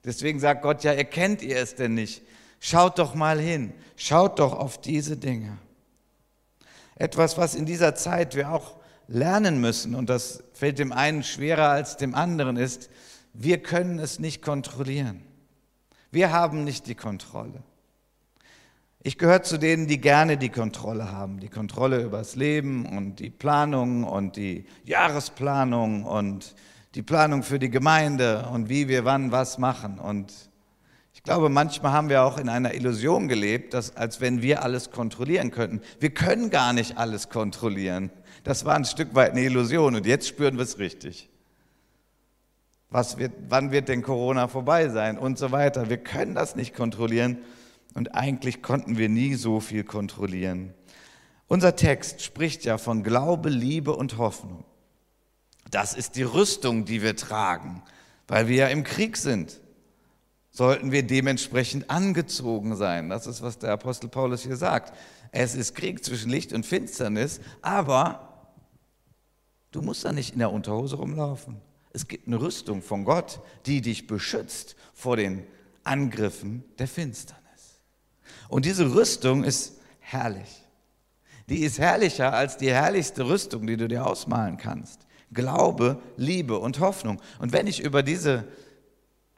Deswegen 0.05 0.39
sagt 0.39 0.63
Gott, 0.63 0.85
ja, 0.85 0.93
erkennt 0.93 1.43
ihr 1.43 1.59
es 1.59 1.75
denn 1.75 1.95
nicht? 1.95 2.23
Schaut 2.61 2.99
doch 2.99 3.15
mal 3.15 3.39
hin, 3.41 3.75
schaut 3.97 4.39
doch 4.39 4.55
auf 4.55 4.81
diese 4.81 5.17
Dinge. 5.17 5.59
Etwas, 6.95 7.37
was 7.37 7.55
in 7.55 7.67
dieser 7.67 7.95
Zeit 7.95 8.35
wir 8.35 8.51
auch 8.53 8.77
lernen 9.09 9.61
müssen, 9.61 9.95
und 9.95 10.09
das 10.09 10.45
fällt 10.53 10.79
dem 10.79 10.93
einen 10.93 11.23
schwerer 11.23 11.69
als 11.71 11.97
dem 11.97 12.15
anderen, 12.15 12.57
ist, 12.57 12.89
wir 13.33 13.63
können 13.63 13.99
es 13.99 14.19
nicht 14.19 14.43
kontrollieren. 14.43 15.23
Wir 16.11 16.33
haben 16.33 16.65
nicht 16.65 16.87
die 16.87 16.95
Kontrolle. 16.95 17.63
Ich 19.07 19.19
gehöre 19.19 19.45
zu 19.45 19.57
denen, 19.57 19.87
die 19.87 20.01
gerne 20.01 20.37
die 20.37 20.49
Kontrolle 20.49 21.13
haben, 21.13 21.39
die 21.39 21.49
Kontrolle 21.49 22.03
über 22.03 22.19
das 22.19 22.35
Leben 22.35 22.87
und 22.87 23.21
die 23.21 23.31
Planung 23.31 24.03
und 24.03 24.35
die 24.35 24.67
Jahresplanung 24.83 26.03
und 26.03 26.57
die 26.97 27.03
Planung 27.03 27.45
für 27.45 27.61
die 27.61 27.71
Gemeinde 27.71 28.49
und 28.53 28.69
wie 28.69 28.89
wir 28.89 29.05
wann 29.05 29.31
was 29.31 29.59
machen. 29.59 30.01
Und 30.01 30.33
ich 31.15 31.23
glaube, 31.23 31.51
manchmal 31.51 31.93
haben 31.93 32.09
wir 32.09 32.25
auch 32.25 32.37
in 32.37 32.49
einer 32.49 32.75
Illusion 32.75 33.29
gelebt, 33.29 33.75
dass, 33.75 33.97
als 33.97 34.21
wenn 34.21 34.43
wir 34.43 34.65
alles 34.65 34.91
kontrollieren 34.91 35.53
könnten. 35.53 35.83
Wir 36.01 36.11
können 36.11 36.51
gar 36.51 36.73
nicht 36.73 36.99
alles 36.99 37.29
kontrollieren. 37.29 38.11
Das 38.43 38.65
war 38.65 38.75
ein 38.75 38.85
Stück 38.85 39.15
weit 39.15 39.31
eine 39.31 39.43
Illusion 39.43 39.95
und 39.95 40.05
jetzt 40.05 40.27
spüren 40.27 40.57
wir 40.57 40.65
es 40.65 40.81
richtig. 40.81 41.31
Was 42.91 43.19
wird, 43.19 43.35
wann 43.51 43.71
wird 43.71 43.89
denn 43.89 44.03
Corona 44.03 44.49
vorbei 44.49 44.89
sein 44.89 45.17
und 45.17 45.39
so 45.39 45.53
weiter. 45.53 45.89
Wir 45.89 45.99
können 45.99 46.35
das 46.35 46.57
nicht 46.57 46.75
kontrollieren 46.75 47.39
und 47.97 48.15
eigentlich 48.15 48.63
konnten 48.63 48.99
wir 48.99 49.09
nie 49.09 49.35
so 49.35 49.59
viel 49.59 49.83
kontrollieren. 49.83 50.75
Unser 51.49 51.77
Text 51.77 52.23
spricht 52.23 52.67
ja 52.67 52.77
von 52.77 53.03
Glaube, 53.03 53.49
Liebe 53.49 53.97
und 53.97 54.19
Hoffnung. 54.19 54.65
Das 55.71 55.95
ist 55.95 56.17
die 56.17 56.23
Rüstung, 56.23 56.85
die 56.85 57.01
wir 57.01 57.17
tragen, 57.17 57.83
weil 58.29 58.49
wir 58.49 58.57
ja 58.57 58.67
im 58.69 58.85
Krieg 58.85 59.17
sind. 59.17 59.61
Sollten 60.51 60.93
wir 60.93 61.05
dementsprechend 61.05 61.89
angezogen 61.89 62.77
sein. 62.77 63.09
Das 63.09 63.27
ist, 63.27 63.41
was 63.41 63.59
der 63.59 63.73
Apostel 63.73 64.09
Paulus 64.09 64.43
hier 64.43 64.57
sagt. 64.57 64.95
Es 65.33 65.55
ist 65.55 65.75
Krieg 65.75 66.05
zwischen 66.05 66.31
Licht 66.31 66.53
und 66.53 66.67
Finsternis, 66.67 67.41
aber 67.63 68.53
du 69.71 69.81
musst 69.81 70.05
da 70.05 70.13
nicht 70.13 70.35
in 70.35 70.41
der 70.41 70.53
Unterhose 70.53 70.97
rumlaufen. 70.97 71.63
Es 71.95 72.09
gibt 72.09 72.27
eine 72.27 72.41
Rüstung 72.43 72.83
von 72.83 73.07
Gott, 73.07 73.41
die 73.65 73.81
dich 73.81 74.07
beschützt 74.07 74.77
vor 74.93 75.17
den 75.17 75.47
Angriffen 75.83 76.63
der 76.79 76.89
Finsternis. 76.89 77.46
Und 78.49 78.65
diese 78.65 78.95
Rüstung 78.95 79.45
ist 79.45 79.79
herrlich. 80.01 80.63
Die 81.49 81.61
ist 81.61 81.79
herrlicher 81.79 82.33
als 82.33 82.57
die 82.57 82.71
herrlichste 82.71 83.29
Rüstung, 83.29 83.67
die 83.67 83.77
du 83.77 83.89
dir 83.89 84.07
ausmalen 84.07 84.57
kannst. 84.57 85.07
Glaube, 85.33 86.01
Liebe 86.17 86.59
und 86.59 86.81
Hoffnung. 86.81 87.21
Und 87.39 87.53
wenn 87.53 87.67
ich 87.67 87.81
über 87.81 88.03
diese 88.03 88.45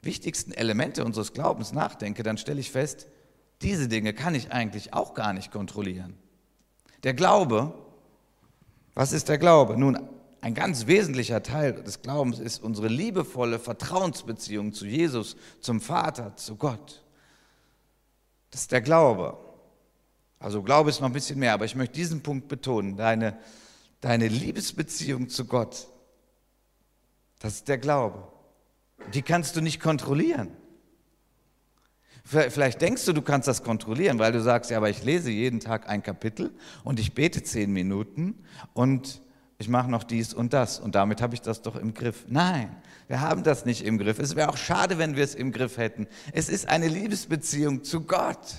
wichtigsten 0.01 0.51
Elemente 0.51 1.03
unseres 1.03 1.33
Glaubens 1.33 1.71
nachdenke, 1.71 2.23
dann 2.23 2.37
stelle 2.37 2.59
ich 2.59 2.71
fest, 2.71 3.07
diese 3.61 3.87
Dinge 3.87 4.13
kann 4.13 4.35
ich 4.35 4.51
eigentlich 4.51 4.93
auch 4.93 5.13
gar 5.13 5.33
nicht 5.33 5.51
kontrollieren. 5.51 6.15
Der 7.03 7.13
Glaube, 7.13 7.73
was 8.95 9.11
ist 9.11 9.29
der 9.29 9.37
Glaube? 9.37 9.77
Nun, 9.77 9.97
ein 10.41 10.53
ganz 10.53 10.87
wesentlicher 10.87 11.43
Teil 11.43 11.73
des 11.73 12.01
Glaubens 12.01 12.39
ist 12.39 12.63
unsere 12.63 12.87
liebevolle 12.87 13.59
Vertrauensbeziehung 13.59 14.73
zu 14.73 14.85
Jesus, 14.85 15.35
zum 15.59 15.81
Vater, 15.81 16.35
zu 16.37 16.55
Gott. 16.55 17.03
Das 18.51 18.61
ist 18.61 18.71
der 18.71 18.81
Glaube. 18.81 19.37
Also 20.39 20.63
Glaube 20.63 20.89
ist 20.89 21.01
noch 21.01 21.07
ein 21.07 21.13
bisschen 21.13 21.39
mehr, 21.39 21.53
aber 21.53 21.65
ich 21.65 21.75
möchte 21.75 21.95
diesen 21.95 22.21
Punkt 22.23 22.47
betonen. 22.47 22.95
Deine, 22.95 23.37
deine 24.01 24.27
Liebesbeziehung 24.27 25.29
zu 25.29 25.45
Gott, 25.45 25.87
das 27.39 27.55
ist 27.55 27.67
der 27.67 27.77
Glaube. 27.77 28.27
Die 29.13 29.21
kannst 29.21 29.55
du 29.55 29.61
nicht 29.61 29.79
kontrollieren. 29.79 30.55
Vielleicht 32.23 32.81
denkst 32.81 33.05
du, 33.05 33.13
du 33.13 33.23
kannst 33.23 33.47
das 33.47 33.63
kontrollieren, 33.63 34.19
weil 34.19 34.31
du 34.31 34.41
sagst, 34.41 34.69
ja, 34.69 34.77
aber 34.77 34.89
ich 34.89 35.03
lese 35.03 35.31
jeden 35.31 35.59
Tag 35.59 35.89
ein 35.89 36.03
Kapitel 36.03 36.51
und 36.83 36.99
ich 36.99 37.15
bete 37.15 37.41
zehn 37.41 37.71
Minuten 37.71 38.45
und 38.73 39.21
ich 39.59 39.67
mache 39.67 39.91
noch 39.91 40.03
dies 40.03 40.33
und 40.33 40.53
das 40.53 40.79
und 40.79 40.95
damit 40.95 41.21
habe 41.21 41.35
ich 41.35 41.41
das 41.41 41.61
doch 41.61 41.75
im 41.75 41.93
Griff. 41.93 42.25
Nein, 42.29 42.73
wir 43.09 43.19
haben 43.19 43.43
das 43.43 43.65
nicht 43.65 43.85
im 43.85 43.97
Griff. 43.97 44.17
Es 44.17 44.37
wäre 44.37 44.49
auch 44.49 44.57
schade, 44.57 44.97
wenn 44.97 45.17
wir 45.17 45.23
es 45.23 45.35
im 45.35 45.51
Griff 45.51 45.77
hätten. 45.77 46.07
Es 46.31 46.47
ist 46.47 46.69
eine 46.69 46.87
Liebesbeziehung 46.87 47.83
zu 47.83 48.01
Gott. 48.01 48.55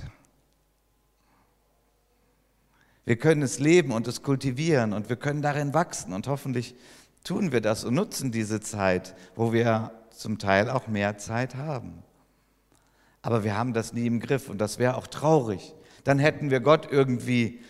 Wir 3.07 3.17
können 3.17 3.41
es 3.41 3.59
leben 3.59 3.93
und 3.93 4.07
es 4.09 4.23
kultivieren 4.23 4.93
und 4.93 5.09
wir 5.09 5.17
können 5.17 5.41
darin 5.41 5.73
wachsen 5.73 6.13
und 6.13 6.29
hoffentlich 6.29 6.77
tun 7.25 7.51
wir 7.51 7.63
das 7.63 7.83
und 7.85 7.95
nutzen 7.95 8.31
diese 8.31 8.61
Zeit, 8.61 9.17
wo 9.35 9.55
wir 9.55 9.93
zum 10.11 10.39
Teil 10.39 10.69
auch 10.69 10.87
mehr 10.87 11.17
Zeit 11.17 11.55
haben. 11.55 12.03
Aber 13.23 13.43
wir 13.43 13.57
haben 13.57 13.73
das 13.73 13.95
nie 13.95 14.07
im 14.07 14.21
Griff 14.21 14.51
und 14.51 14.59
das 14.59 14.79
wäre 14.79 14.97
auch 14.97 15.07
traurig. 15.07 15.75
Dann 16.05 16.19
hätten 16.19 16.51
wir 16.51 16.61
Gott 16.61 16.89
irgendwie 16.91 17.61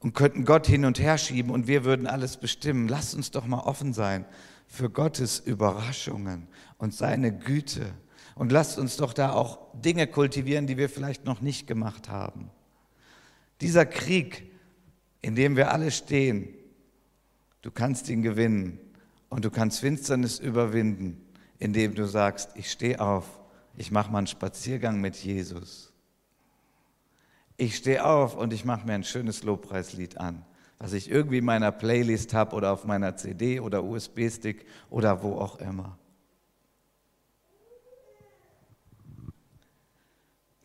und 0.00 0.14
könnten 0.14 0.44
Gott 0.44 0.66
hin 0.66 0.84
und 0.84 0.98
her 0.98 1.18
schieben 1.18 1.50
und 1.50 1.66
wir 1.66 1.84
würden 1.84 2.06
alles 2.06 2.36
bestimmen. 2.36 2.88
Lasst 2.88 3.14
uns 3.14 3.30
doch 3.30 3.46
mal 3.46 3.60
offen 3.60 3.92
sein 3.92 4.24
für 4.66 4.90
Gottes 4.90 5.40
Überraschungen 5.40 6.46
und 6.76 6.94
seine 6.94 7.36
Güte. 7.36 7.92
Und 8.34 8.52
lasst 8.52 8.78
uns 8.78 8.96
doch 8.96 9.12
da 9.12 9.32
auch 9.32 9.58
Dinge 9.74 10.06
kultivieren, 10.06 10.66
die 10.66 10.76
wir 10.76 10.88
vielleicht 10.88 11.24
noch 11.24 11.40
nicht 11.40 11.66
gemacht 11.66 12.08
haben. 12.08 12.50
Dieser 13.60 13.84
Krieg, 13.84 14.52
in 15.20 15.34
dem 15.34 15.56
wir 15.56 15.72
alle 15.72 15.90
stehen, 15.90 16.54
du 17.62 17.72
kannst 17.72 18.08
ihn 18.08 18.22
gewinnen 18.22 18.78
und 19.28 19.44
du 19.44 19.50
kannst 19.50 19.80
Finsternis 19.80 20.38
überwinden, 20.38 21.20
indem 21.58 21.96
du 21.96 22.06
sagst, 22.06 22.50
ich 22.54 22.70
stehe 22.70 23.00
auf, 23.00 23.40
ich 23.76 23.90
mache 23.90 24.12
mal 24.12 24.18
einen 24.18 24.26
Spaziergang 24.28 25.00
mit 25.00 25.16
Jesus 25.16 25.92
ich 27.58 27.76
stehe 27.76 28.06
auf 28.06 28.36
und 28.36 28.52
ich 28.52 28.64
mache 28.64 28.86
mir 28.86 28.94
ein 28.94 29.04
schönes 29.04 29.42
Lobpreislied 29.42 30.16
an, 30.16 30.44
was 30.78 30.92
ich 30.92 31.10
irgendwie 31.10 31.38
in 31.38 31.44
meiner 31.44 31.72
Playlist 31.72 32.32
habe 32.32 32.54
oder 32.54 32.72
auf 32.72 32.84
meiner 32.84 33.16
CD 33.16 33.60
oder 33.60 33.84
USB-Stick 33.84 34.64
oder 34.88 35.22
wo 35.22 35.34
auch 35.34 35.58
immer. 35.58 35.98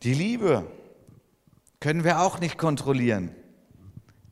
Die 0.04 0.14
Liebe 0.14 0.66
können 1.80 2.04
wir 2.04 2.20
auch 2.20 2.38
nicht 2.38 2.58
kontrollieren. 2.58 3.34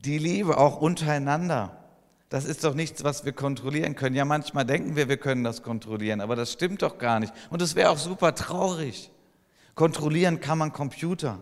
Die 0.05 0.17
Liebe 0.17 0.57
auch 0.57 0.79
untereinander. 0.79 1.77
Das 2.29 2.45
ist 2.45 2.63
doch 2.63 2.75
nichts, 2.75 3.03
was 3.03 3.25
wir 3.25 3.33
kontrollieren 3.33 3.95
können. 3.95 4.15
Ja, 4.15 4.23
manchmal 4.23 4.65
denken 4.65 4.95
wir, 4.95 5.09
wir 5.09 5.17
können 5.17 5.43
das 5.43 5.63
kontrollieren, 5.63 6.21
aber 6.21 6.35
das 6.35 6.53
stimmt 6.53 6.81
doch 6.81 6.97
gar 6.97 7.19
nicht. 7.19 7.33
Und 7.49 7.61
es 7.61 7.75
wäre 7.75 7.89
auch 7.89 7.97
super 7.97 8.33
traurig. 8.33 9.11
Kontrollieren 9.75 10.39
kann 10.39 10.57
man 10.57 10.71
Computer. 10.71 11.39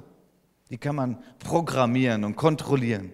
Die 0.71 0.77
kann 0.77 0.95
man 0.95 1.21
programmieren 1.39 2.23
und 2.23 2.37
kontrollieren. 2.37 3.13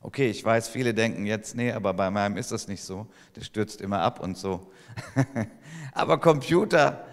Okay, 0.00 0.28
ich 0.28 0.44
weiß, 0.44 0.68
viele 0.68 0.92
denken 0.92 1.24
jetzt, 1.24 1.56
nee, 1.56 1.72
aber 1.72 1.94
bei 1.94 2.10
meinem 2.10 2.36
ist 2.36 2.52
das 2.52 2.68
nicht 2.68 2.82
so. 2.84 3.06
Der 3.34 3.40
stürzt 3.40 3.80
immer 3.80 4.00
ab 4.00 4.20
und 4.20 4.36
so. 4.36 4.70
aber 5.92 6.20
Computer, 6.20 7.06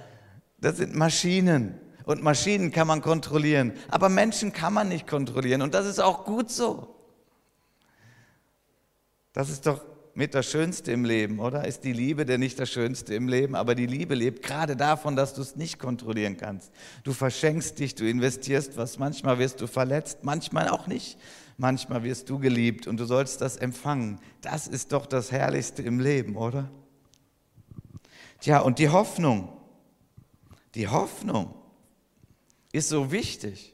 das 0.60 0.78
sind 0.78 0.94
Maschinen. 0.94 1.80
Und 2.04 2.22
Maschinen 2.22 2.72
kann 2.72 2.86
man 2.86 3.02
kontrollieren. 3.02 3.74
Aber 3.90 4.10
Menschen 4.10 4.52
kann 4.52 4.74
man 4.74 4.90
nicht 4.90 5.08
kontrollieren. 5.08 5.62
Und 5.62 5.74
das 5.74 5.88
ist 5.88 6.00
auch 6.00 6.26
gut 6.26 6.52
so. 6.52 6.94
Das 9.32 9.50
ist 9.50 9.66
doch 9.66 9.84
mit 10.16 10.34
das 10.34 10.50
Schönste 10.50 10.92
im 10.94 11.04
Leben, 11.04 11.40
oder? 11.40 11.66
Ist 11.66 11.84
die 11.84 11.92
Liebe 11.92 12.26
denn 12.26 12.40
nicht 12.40 12.58
das 12.58 12.70
Schönste 12.70 13.14
im 13.14 13.28
Leben? 13.28 13.54
Aber 13.54 13.76
die 13.76 13.86
Liebe 13.86 14.16
lebt 14.16 14.44
gerade 14.44 14.78
davon, 14.78 15.16
dass 15.18 15.34
du 15.34 15.42
es 15.42 15.58
nicht 15.58 15.78
kontrollieren 15.78 16.38
kannst. 16.38 16.72
Du 17.04 17.12
verschenkst 17.12 17.78
dich, 17.78 17.96
du 17.96 18.10
investierst 18.10 18.78
was, 18.78 18.98
manchmal 18.98 19.40
wirst 19.40 19.60
du 19.60 19.68
verletzt, 19.68 20.20
manchmal 20.24 20.70
auch 20.70 20.88
nicht. 20.88 21.18
Manchmal 21.58 22.04
wirst 22.04 22.30
du 22.30 22.40
geliebt 22.40 22.88
und 22.88 23.00
du 23.00 23.06
sollst 23.06 23.42
das 23.42 23.58
empfangen. 23.58 24.20
Das 24.42 24.68
ist 24.68 24.92
doch 24.92 25.06
das 25.06 25.32
Herrlichste 25.32 25.82
im 25.84 26.00
Leben, 26.00 26.36
oder? 26.36 26.70
Tja, 28.40 28.60
und 28.60 28.80
die 28.80 28.90
Hoffnung, 28.90 29.50
die 30.76 30.88
Hoffnung 30.88 31.56
ist 32.72 32.90
so 32.90 33.12
wichtig. 33.12 33.74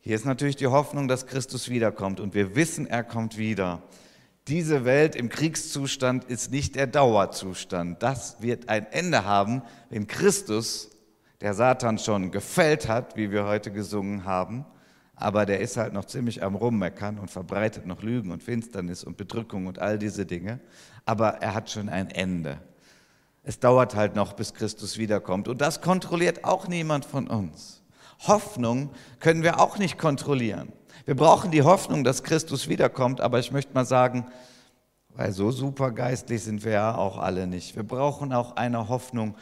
Hier 0.00 0.16
ist 0.16 0.26
natürlich 0.26 0.56
die 0.56 0.66
Hoffnung, 0.66 1.08
dass 1.08 1.26
Christus 1.26 1.68
wiederkommt 1.68 2.20
und 2.20 2.34
wir 2.34 2.54
wissen, 2.56 2.86
er 2.86 3.02
kommt 3.02 3.38
wieder. 3.38 3.82
Diese 4.48 4.84
Welt 4.84 5.16
im 5.16 5.30
Kriegszustand 5.30 6.24
ist 6.24 6.50
nicht 6.50 6.74
der 6.74 6.86
Dauerzustand. 6.86 8.02
Das 8.02 8.42
wird 8.42 8.68
ein 8.68 8.86
Ende 8.92 9.24
haben, 9.24 9.62
wenn 9.88 10.06
Christus, 10.06 10.90
der 11.40 11.54
Satan 11.54 11.98
schon 11.98 12.30
gefällt 12.30 12.88
hat, 12.88 13.16
wie 13.16 13.30
wir 13.30 13.46
heute 13.46 13.72
gesungen 13.72 14.24
haben, 14.24 14.66
aber 15.16 15.46
der 15.46 15.60
ist 15.60 15.76
halt 15.76 15.92
noch 15.92 16.04
ziemlich 16.04 16.42
am 16.42 16.56
Rummeckern 16.56 17.18
und 17.18 17.30
verbreitet 17.30 17.86
noch 17.86 18.02
Lügen 18.02 18.32
und 18.32 18.42
Finsternis 18.42 19.04
und 19.04 19.16
Bedrückung 19.16 19.66
und 19.66 19.78
all 19.78 19.98
diese 19.98 20.26
Dinge. 20.26 20.60
Aber 21.06 21.40
er 21.40 21.54
hat 21.54 21.70
schon 21.70 21.88
ein 21.88 22.10
Ende. 22.10 22.58
Es 23.44 23.58
dauert 23.60 23.94
halt 23.94 24.16
noch, 24.16 24.32
bis 24.32 24.54
Christus 24.54 24.98
wiederkommt. 24.98 25.48
Und 25.48 25.60
das 25.60 25.80
kontrolliert 25.80 26.44
auch 26.44 26.66
niemand 26.66 27.04
von 27.04 27.28
uns. 27.28 27.82
Hoffnung 28.26 28.90
können 29.20 29.42
wir 29.42 29.60
auch 29.60 29.78
nicht 29.78 29.98
kontrollieren. 29.98 30.72
Wir 31.04 31.14
brauchen 31.14 31.50
die 31.50 31.62
Hoffnung, 31.62 32.02
dass 32.02 32.22
Christus 32.22 32.68
wiederkommt, 32.68 33.20
aber 33.20 33.38
ich 33.38 33.52
möchte 33.52 33.74
mal 33.74 33.84
sagen, 33.84 34.26
weil 35.10 35.32
so 35.32 35.50
super 35.50 35.90
geistlich 35.90 36.42
sind 36.42 36.64
wir 36.64 36.72
ja 36.72 36.96
auch 36.96 37.18
alle 37.18 37.46
nicht. 37.46 37.76
Wir 37.76 37.82
brauchen 37.82 38.32
auch 38.32 38.56
eine 38.56 38.88
Hoffnung 38.88 39.36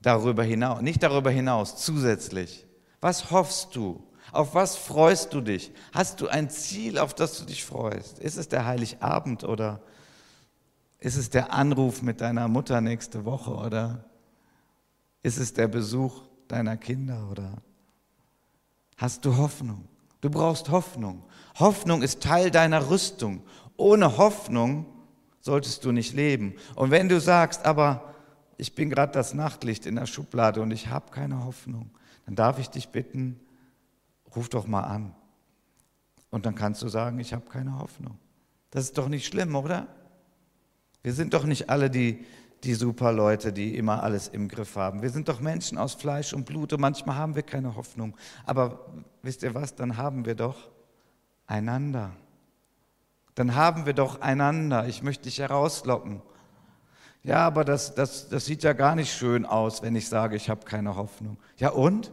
darüber 0.00 0.42
hinaus, 0.42 0.80
nicht 0.80 1.02
darüber 1.02 1.30
hinaus, 1.30 1.76
zusätzlich. 1.76 2.66
Was 3.00 3.30
hoffst 3.30 3.76
du? 3.76 4.02
Auf 4.32 4.54
was 4.54 4.76
freust 4.76 5.32
du 5.32 5.40
dich? 5.40 5.72
Hast 5.92 6.20
du 6.20 6.28
ein 6.28 6.50
Ziel, 6.50 6.98
auf 6.98 7.14
das 7.14 7.38
du 7.38 7.44
dich 7.44 7.64
freust? 7.64 8.18
Ist 8.18 8.36
es 8.36 8.48
der 8.48 8.64
Heiligabend 8.64 9.44
oder 9.44 9.80
ist 10.98 11.16
es 11.16 11.30
der 11.30 11.52
Anruf 11.52 12.02
mit 12.02 12.20
deiner 12.20 12.48
Mutter 12.48 12.80
nächste 12.80 13.24
Woche 13.24 13.52
oder 13.54 14.04
ist 15.22 15.38
es 15.38 15.52
der 15.52 15.68
Besuch 15.68 16.22
deiner 16.48 16.76
Kinder 16.76 17.28
oder 17.30 17.58
hast 18.96 19.24
du 19.24 19.36
Hoffnung? 19.36 19.88
Du 20.26 20.32
brauchst 20.32 20.70
Hoffnung. 20.70 21.22
Hoffnung 21.60 22.02
ist 22.02 22.20
Teil 22.20 22.50
deiner 22.50 22.90
Rüstung. 22.90 23.44
Ohne 23.76 24.18
Hoffnung 24.18 24.84
solltest 25.40 25.84
du 25.84 25.92
nicht 25.92 26.14
leben. 26.14 26.56
Und 26.74 26.90
wenn 26.90 27.08
du 27.08 27.20
sagst, 27.20 27.64
aber 27.64 28.12
ich 28.56 28.74
bin 28.74 28.90
gerade 28.90 29.12
das 29.12 29.34
Nachtlicht 29.34 29.86
in 29.86 29.94
der 29.94 30.06
Schublade 30.06 30.60
und 30.62 30.72
ich 30.72 30.88
habe 30.88 31.12
keine 31.12 31.44
Hoffnung, 31.44 31.92
dann 32.24 32.34
darf 32.34 32.58
ich 32.58 32.68
dich 32.70 32.88
bitten, 32.88 33.38
ruf 34.34 34.48
doch 34.48 34.66
mal 34.66 34.80
an. 34.80 35.14
Und 36.30 36.44
dann 36.44 36.56
kannst 36.56 36.82
du 36.82 36.88
sagen, 36.88 37.20
ich 37.20 37.32
habe 37.32 37.48
keine 37.48 37.78
Hoffnung. 37.78 38.18
Das 38.72 38.82
ist 38.82 38.98
doch 38.98 39.06
nicht 39.06 39.26
schlimm, 39.26 39.54
oder? 39.54 39.86
Wir 41.04 41.12
sind 41.12 41.34
doch 41.34 41.44
nicht 41.44 41.70
alle 41.70 41.88
die, 41.88 42.26
die 42.66 42.74
super 42.74 43.12
Leute, 43.12 43.52
die 43.52 43.76
immer 43.76 44.02
alles 44.02 44.28
im 44.28 44.48
Griff 44.48 44.76
haben. 44.76 45.02
Wir 45.02 45.10
sind 45.10 45.28
doch 45.28 45.40
Menschen 45.40 45.78
aus 45.78 45.94
Fleisch 45.94 46.32
und 46.34 46.44
Blut 46.44 46.72
und 46.72 46.80
manchmal 46.80 47.16
haben 47.16 47.34
wir 47.34 47.42
keine 47.42 47.76
Hoffnung. 47.76 48.16
Aber 48.44 48.86
wisst 49.22 49.42
ihr 49.42 49.54
was, 49.54 49.74
dann 49.74 49.96
haben 49.96 50.26
wir 50.26 50.34
doch 50.34 50.70
einander 51.46 52.12
dann 53.36 53.54
haben 53.54 53.84
wir 53.84 53.92
doch 53.92 54.22
einander. 54.22 54.88
Ich 54.88 55.02
möchte 55.02 55.24
dich 55.24 55.38
herauslocken. 55.38 56.22
Ja, 57.22 57.46
aber 57.46 57.64
das, 57.64 57.94
das, 57.94 58.28
das 58.28 58.46
sieht 58.46 58.62
ja 58.62 58.72
gar 58.72 58.94
nicht 58.96 59.12
schön 59.12 59.44
aus, 59.44 59.82
wenn 59.82 59.94
ich 59.94 60.08
sage, 60.08 60.36
ich 60.36 60.48
habe 60.48 60.64
keine 60.64 60.96
Hoffnung. 60.96 61.36
Ja 61.58 61.70
und? 61.70 62.12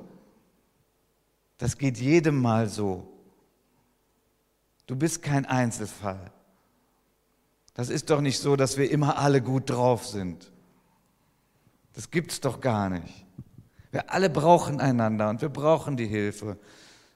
Das 1.58 1.78
geht 1.78 1.98
jedem 1.98 2.42
mal 2.42 2.68
so. 2.68 3.08
Du 4.86 4.98
bist 4.98 5.24
kein 5.24 5.46
Einzelfall. 5.46 6.33
Das 7.74 7.90
ist 7.90 8.10
doch 8.10 8.22
nicht 8.22 8.40
so, 8.40 8.56
dass 8.56 8.78
wir 8.78 8.90
immer 8.90 9.18
alle 9.18 9.42
gut 9.42 9.70
drauf 9.70 10.06
sind. 10.06 10.52
Das 11.94 12.12
gibt 12.12 12.32
es 12.32 12.42
doch 12.42 12.62
gar 12.62 12.90
nicht. 12.90 13.26
Wir 13.92 14.12
alle 14.12 14.30
brauchen 14.30 14.80
einander 14.80 15.30
und 15.30 15.42
wir 15.42 15.50
brauchen 15.50 15.98
die 15.98 16.08
Hilfe. 16.08 16.58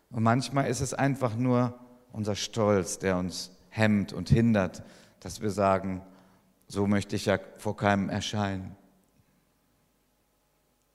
Und 0.10 0.24
manchmal 0.24 0.68
ist 0.68 0.82
es 0.82 0.94
einfach 0.94 1.36
nur 1.36 1.78
unser 2.12 2.36
Stolz, 2.36 3.00
der 3.00 3.18
uns 3.18 3.52
hemmt 3.70 4.14
und 4.14 4.30
hindert, 4.30 4.84
dass 5.20 5.42
wir 5.42 5.52
sagen, 5.52 6.02
so 6.68 6.88
möchte 6.88 7.16
ich 7.16 7.26
ja 7.26 7.40
vor 7.58 7.76
keinem 7.78 8.10
erscheinen. 8.10 8.76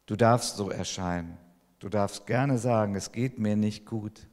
Du 0.07 0.16
darfst 0.16 0.57
so 0.57 0.70
erscheinen. 0.70 1.38
Du 1.79 1.88
darfst 1.88 2.27
gerne 2.27 2.59
sagen, 2.59 2.94
es 2.94 3.12
geht 3.12 3.38
mir 3.38 3.57
nicht 3.57 3.87
gut. 3.87 4.29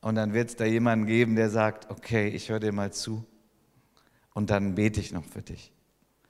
Und 0.00 0.14
dann 0.14 0.32
wird 0.32 0.50
es 0.50 0.56
da 0.56 0.64
jemanden 0.64 1.06
geben, 1.06 1.36
der 1.36 1.50
sagt, 1.50 1.90
okay, 1.90 2.28
ich 2.28 2.48
höre 2.48 2.60
dir 2.60 2.72
mal 2.72 2.92
zu. 2.92 3.24
Und 4.34 4.50
dann 4.50 4.74
bete 4.74 5.00
ich 5.00 5.12
noch 5.12 5.24
für 5.24 5.42
dich. 5.42 5.72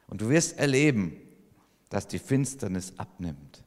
Und 0.08 0.20
du 0.20 0.28
wirst 0.28 0.58
erleben, 0.58 1.16
dass 1.88 2.08
die 2.08 2.18
Finsternis 2.18 2.94
abnimmt. 2.96 3.64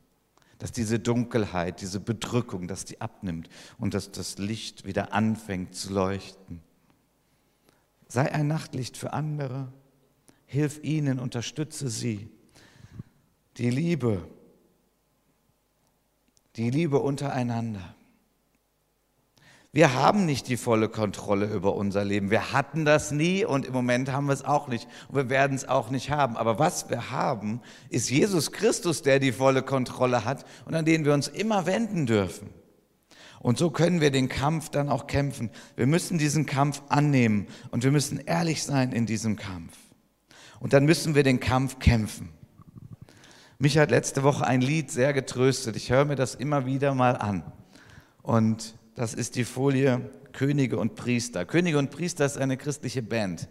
Dass 0.57 0.71
diese 0.71 0.99
Dunkelheit, 0.99 1.81
diese 1.81 1.99
Bedrückung, 1.99 2.67
dass 2.67 2.85
die 2.85 3.01
abnimmt 3.01 3.49
und 3.77 3.93
dass 3.93 4.11
das 4.11 4.37
Licht 4.37 4.85
wieder 4.85 5.13
anfängt 5.13 5.75
zu 5.75 5.93
leuchten. 5.93 6.61
Sei 8.07 8.31
ein 8.31 8.47
Nachtlicht 8.47 8.97
für 8.97 9.13
andere. 9.13 9.71
Hilf 10.45 10.79
ihnen, 10.83 11.19
unterstütze 11.19 11.89
sie. 11.89 12.29
Die 13.57 13.69
Liebe, 13.69 14.27
die 16.55 16.69
Liebe 16.69 16.99
untereinander. 16.99 17.95
Wir 19.75 19.93
haben 19.93 20.25
nicht 20.25 20.47
die 20.47 20.55
volle 20.55 20.87
Kontrolle 20.87 21.47
über 21.47 21.75
unser 21.75 22.05
Leben. 22.05 22.31
Wir 22.31 22.53
hatten 22.53 22.85
das 22.85 23.11
nie 23.11 23.43
und 23.43 23.65
im 23.65 23.73
Moment 23.73 24.09
haben 24.09 24.27
wir 24.27 24.31
es 24.31 24.45
auch 24.45 24.69
nicht 24.69 24.87
und 25.09 25.15
wir 25.17 25.29
werden 25.29 25.53
es 25.53 25.67
auch 25.67 25.89
nicht 25.89 26.11
haben. 26.11 26.37
Aber 26.37 26.59
was 26.59 26.89
wir 26.89 27.11
haben, 27.11 27.59
ist 27.89 28.09
Jesus 28.09 28.53
Christus, 28.53 29.01
der 29.01 29.19
die 29.19 29.33
volle 29.33 29.63
Kontrolle 29.63 30.23
hat 30.23 30.45
und 30.63 30.75
an 30.75 30.85
den 30.85 31.03
wir 31.03 31.13
uns 31.13 31.27
immer 31.27 31.65
wenden 31.65 32.05
dürfen. 32.05 32.51
Und 33.41 33.57
so 33.57 33.69
können 33.69 33.99
wir 33.99 34.11
den 34.11 34.29
Kampf 34.29 34.69
dann 34.69 34.87
auch 34.87 35.07
kämpfen. 35.07 35.49
Wir 35.75 35.87
müssen 35.87 36.17
diesen 36.17 36.45
Kampf 36.45 36.81
annehmen 36.87 37.47
und 37.69 37.83
wir 37.83 37.91
müssen 37.91 38.17
ehrlich 38.17 38.63
sein 38.63 38.93
in 38.93 39.05
diesem 39.05 39.35
Kampf. 39.35 39.75
Und 40.61 40.71
dann 40.71 40.85
müssen 40.85 41.15
wir 41.15 41.23
den 41.23 41.41
Kampf 41.41 41.79
kämpfen. 41.79 42.29
Mich 43.59 43.77
hat 43.77 43.91
letzte 43.91 44.23
Woche 44.23 44.47
ein 44.47 44.61
Lied 44.61 44.89
sehr 44.89 45.11
getröstet. 45.11 45.75
Ich 45.75 45.91
höre 45.91 46.05
mir 46.05 46.15
das 46.15 46.33
immer 46.33 46.65
wieder 46.65 46.95
mal 46.95 47.17
an. 47.17 47.43
Und 48.21 48.75
das 48.95 49.13
ist 49.13 49.35
die 49.35 49.43
Folie 49.43 50.09
Könige 50.31 50.77
und 50.77 50.95
Priester. 50.95 51.45
Könige 51.45 51.77
und 51.77 51.91
Priester 51.91 52.25
ist 52.25 52.37
eine 52.37 52.57
christliche 52.57 53.01
Band. 53.01 53.47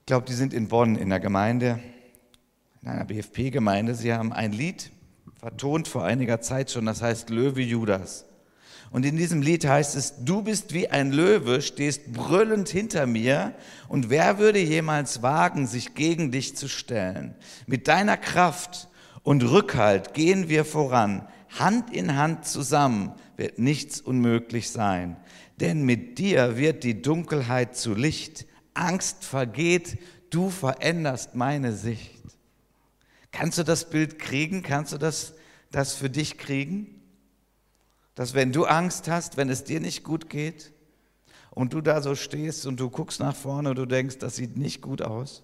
Ich 0.00 0.06
glaube, 0.06 0.26
die 0.26 0.34
sind 0.34 0.52
in 0.52 0.68
Bonn 0.68 0.96
in 0.96 1.10
der 1.10 1.20
Gemeinde, 1.20 1.78
in 2.82 2.88
einer 2.88 3.04
BFP-Gemeinde. 3.04 3.94
Sie 3.94 4.12
haben 4.12 4.32
ein 4.32 4.52
Lied 4.52 4.90
vertont 5.38 5.88
vor 5.88 6.04
einiger 6.04 6.40
Zeit 6.40 6.70
schon, 6.70 6.86
das 6.86 7.02
heißt 7.02 7.28
Löwe 7.28 7.60
Judas. 7.60 8.24
Und 8.90 9.04
in 9.04 9.16
diesem 9.16 9.42
Lied 9.42 9.66
heißt 9.66 9.96
es, 9.96 10.24
du 10.24 10.42
bist 10.42 10.72
wie 10.72 10.88
ein 10.88 11.12
Löwe, 11.12 11.60
stehst 11.60 12.12
brüllend 12.12 12.68
hinter 12.68 13.06
mir 13.06 13.54
und 13.88 14.08
wer 14.08 14.38
würde 14.38 14.60
jemals 14.60 15.20
wagen, 15.20 15.66
sich 15.66 15.94
gegen 15.94 16.30
dich 16.30 16.56
zu 16.56 16.68
stellen? 16.68 17.34
Mit 17.66 17.88
deiner 17.88 18.16
Kraft 18.16 18.88
und 19.22 19.42
Rückhalt 19.42 20.14
gehen 20.14 20.48
wir 20.48 20.64
voran, 20.64 21.26
Hand 21.58 21.92
in 21.92 22.16
Hand 22.16 22.46
zusammen 22.46 23.14
wird 23.36 23.58
nichts 23.58 24.00
unmöglich 24.00 24.70
sein. 24.70 25.16
Denn 25.60 25.84
mit 25.84 26.18
dir 26.18 26.56
wird 26.56 26.84
die 26.84 27.02
Dunkelheit 27.02 27.76
zu 27.76 27.94
Licht, 27.94 28.46
Angst 28.74 29.24
vergeht, 29.24 29.98
du 30.30 30.50
veränderst 30.50 31.34
meine 31.34 31.72
Sicht. 31.72 32.22
Kannst 33.30 33.58
du 33.58 33.62
das 33.62 33.88
Bild 33.90 34.18
kriegen? 34.18 34.62
Kannst 34.62 34.92
du 34.92 34.98
das, 34.98 35.34
das 35.70 35.94
für 35.94 36.10
dich 36.10 36.38
kriegen? 36.38 36.94
dass 38.14 38.34
wenn 38.34 38.52
du 38.52 38.64
Angst 38.64 39.08
hast, 39.08 39.36
wenn 39.36 39.48
es 39.48 39.64
dir 39.64 39.80
nicht 39.80 40.04
gut 40.04 40.30
geht 40.30 40.72
und 41.50 41.72
du 41.72 41.80
da 41.80 42.00
so 42.00 42.14
stehst 42.14 42.66
und 42.66 42.78
du 42.78 42.90
guckst 42.90 43.20
nach 43.20 43.34
vorne 43.34 43.70
und 43.70 43.76
du 43.76 43.86
denkst, 43.86 44.18
das 44.18 44.36
sieht 44.36 44.56
nicht 44.56 44.80
gut 44.80 45.02
aus, 45.02 45.42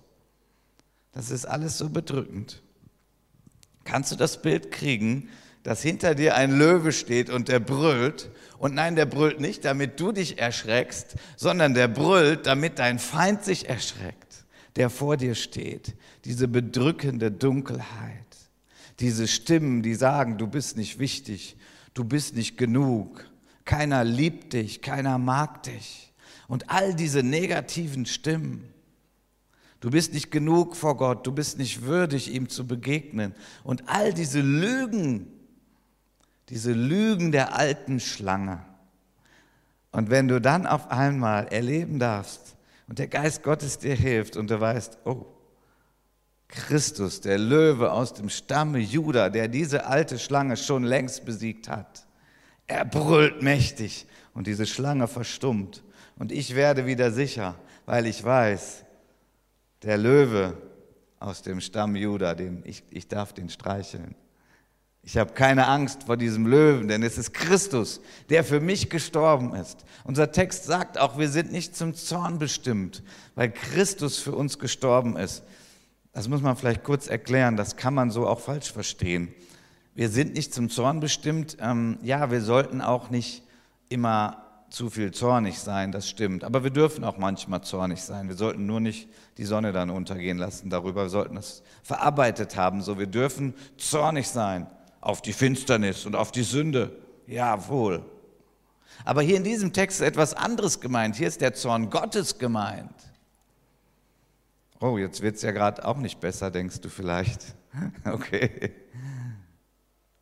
das 1.13 1.31
ist 1.31 1.47
alles 1.47 1.79
so 1.79 1.89
bedrückend. 1.89 2.63
Kannst 3.85 4.13
du 4.13 4.17
das 4.17 4.41
Bild 4.41 4.71
kriegen, 4.71 5.29
dass 5.63 5.83
hinter 5.83 6.15
dir 6.15 6.35
ein 6.37 6.57
Löwe 6.57 6.93
steht 6.93 7.31
und 7.31 7.49
der 7.49 7.61
brüllt? 7.61 8.31
Und 8.59 8.75
nein, 8.75 8.97
der 8.97 9.07
brüllt 9.07 9.41
nicht, 9.41 9.65
damit 9.65 10.01
du 10.01 10.13
dich 10.13 10.39
erschreckst, 10.39 11.17
sondern 11.37 11.75
der 11.75 11.89
brüllt, 11.89 12.47
damit 12.47 12.79
dein 12.79 12.99
Feind 12.99 13.45
sich 13.45 13.69
erschreckt, 13.69 14.45
der 14.77 14.91
vor 14.91 15.17
dir 15.17 15.35
steht. 15.35 15.95
Diese 16.25 16.49
bedrückende 16.49 17.31
Dunkelheit, 17.31 18.27
diese 19.01 19.27
Stimmen, 19.29 19.83
die 19.83 19.95
sagen, 19.95 20.39
du 20.39 20.47
bist 20.47 20.77
nicht 20.77 20.99
wichtig, 20.99 21.57
du 21.95 22.05
bist 22.05 22.37
nicht 22.37 22.59
genug, 22.59 23.25
keiner 23.65 24.05
liebt 24.05 24.53
dich, 24.53 24.83
keiner 24.83 25.19
mag 25.19 25.63
dich. 25.63 26.13
Und 26.49 26.69
all 26.69 26.95
diese 26.95 27.23
negativen 27.23 28.07
Stimmen, 28.07 28.69
du 29.81 29.91
bist 29.91 30.13
nicht 30.13 30.31
genug 30.31 30.77
vor 30.77 30.97
Gott, 30.97 31.27
du 31.27 31.33
bist 31.33 31.59
nicht 31.59 31.83
würdig, 31.83 32.35
ihm 32.35 32.49
zu 32.49 32.67
begegnen. 32.67 33.35
Und 33.63 33.89
all 33.89 34.13
diese 34.13 34.41
Lügen, 34.41 35.29
diese 36.51 36.73
Lügen 36.73 37.33
der 37.33 37.55
alten 37.55 38.01
Schlange. 38.01 38.61
Und 39.93 40.11
wenn 40.11 40.29
du 40.29 40.41
dann 40.41 40.67
auf 40.67 40.91
einmal 40.91 41.47
erleben 41.49 41.99
darfst 41.99 42.57
und 42.89 42.99
der 42.99 43.09
Geist 43.09 43.43
Gottes 43.43 43.79
dir 43.79 43.95
hilft 43.95 44.37
und 44.37 44.51
du 44.51 44.61
weißt, 44.61 44.99
oh, 45.05 45.27
Christus, 46.49 47.21
der 47.21 47.39
Löwe 47.39 47.93
aus 47.93 48.13
dem 48.13 48.29
Stamme 48.29 48.79
Juda, 48.79 49.29
der 49.29 49.47
diese 49.47 49.87
alte 49.87 50.19
Schlange 50.19 50.57
schon 50.57 50.83
längst 50.83 51.25
besiegt 51.25 51.69
hat. 51.69 52.07
Er 52.67 52.85
brüllt 52.85 53.43
mächtig 53.43 54.07
und 54.35 54.49
diese 54.49 54.67
Schlange 54.67 55.07
verstummt. 55.07 55.85
Und 56.19 56.33
ich 56.33 56.57
werde 56.57 56.87
wieder 56.87 57.13
sicher, 57.13 57.55
weil 57.87 58.07
ich 58.07 58.23
weiß, 58.23 58.85
der 59.83 59.97
Löwe 59.97 60.57
aus 61.21 61.43
dem 61.43 61.61
Stamm 61.61 61.95
Juda, 61.95 62.35
den 62.35 62.63
ich, 62.65 62.83
ich 62.91 63.07
darf 63.07 63.33
den 63.33 63.49
streicheln. 63.49 64.15
Ich 65.03 65.17
habe 65.17 65.33
keine 65.33 65.67
Angst 65.67 66.05
vor 66.05 66.17
diesem 66.17 66.47
Löwen, 66.47 66.89
denn 66.89 67.03
es 67.03 67.17
ist 67.17 67.33
Christus, 67.33 68.01
der 68.29 68.45
für 68.45 68.61
mich 68.61 68.91
gestorben 68.91 69.55
ist. 69.55 69.85
Unser 70.05 70.31
Text 70.31 70.65
sagt 70.65 70.99
auch, 70.99 71.19
wir 71.19 71.31
sind 71.31 71.53
nicht 71.53 71.75
zum 71.75 71.95
Zorn 71.95 72.39
bestimmt, 72.39 73.03
weil 73.35 73.51
Christus 73.51 74.19
für 74.19 74.33
uns 74.33 74.59
gestorben 74.59 75.17
ist. 75.17 75.43
Das 76.13 76.29
muss 76.29 76.43
man 76.43 76.57
vielleicht 76.57 76.85
kurz 76.85 77.07
erklären, 77.07 77.57
das 77.57 77.77
kann 77.77 77.95
man 77.95 78.11
so 78.11 78.27
auch 78.27 78.41
falsch 78.41 78.73
verstehen. 78.73 79.33
Wir 79.95 80.09
sind 80.09 80.35
nicht 80.35 80.53
zum 80.53 80.69
Zorn 80.69 81.01
bestimmt. 81.01 81.57
Ähm, 81.61 81.99
ja, 82.03 82.31
wir 82.31 82.41
sollten 82.41 82.81
auch 82.81 83.11
nicht 83.11 83.43
immer 83.89 84.47
zu 84.69 84.89
viel 84.89 85.11
zornig 85.13 85.59
sein, 85.59 85.93
das 85.93 86.09
stimmt. 86.09 86.45
Aber 86.45 86.63
wir 86.63 86.71
dürfen 86.71 87.05
auch 87.05 87.19
manchmal 87.19 87.63
zornig 87.63 88.03
sein. 88.03 88.29
Wir 88.29 88.37
sollten 88.37 88.67
nur 88.67 88.81
nicht 88.81 89.09
die 89.37 89.45
Sonne 89.45 89.73
dann 89.73 89.91
untergehen 89.91 90.39
lassen 90.39 90.71
darüber. 90.71 91.05
Wir 91.05 91.09
sollten 91.09 91.35
das 91.35 91.63
verarbeitet 91.83 92.57
haben. 92.57 92.83
So, 92.83 92.99
wir 92.99 93.09
dürfen 93.09 93.55
zornig 93.77 94.29
sein 94.29 94.69
auf 95.01 95.23
die 95.23 95.33
Finsternis 95.33 96.07
und 96.07 96.15
auf 96.15 96.33
die 96.33 96.43
Sünde. 96.43 96.97
Jawohl. 97.27 98.05
Aber 99.05 99.23
hier 99.23 99.37
in 99.37 99.45
diesem 99.45 99.73
Text 99.73 100.01
ist 100.01 100.07
etwas 100.07 100.35
anderes 100.35 100.81
gemeint. 100.81 101.17
Hier 101.17 101.29
ist 101.29 101.41
der 101.41 101.55
Zorn 101.55 101.91
Gottes 101.91 102.39
gemeint. 102.39 102.95
Oh, 104.81 104.99
jetzt 104.99 105.21
wird 105.21 105.37
es 105.37 105.43
ja 105.43 105.53
gerade 105.53 105.85
auch 105.85 105.99
nicht 105.99 106.21
besser, 106.21 106.51
denkst 106.51 106.81
du 106.81 106.89
vielleicht. 106.89 107.55
Okay. 108.05 108.73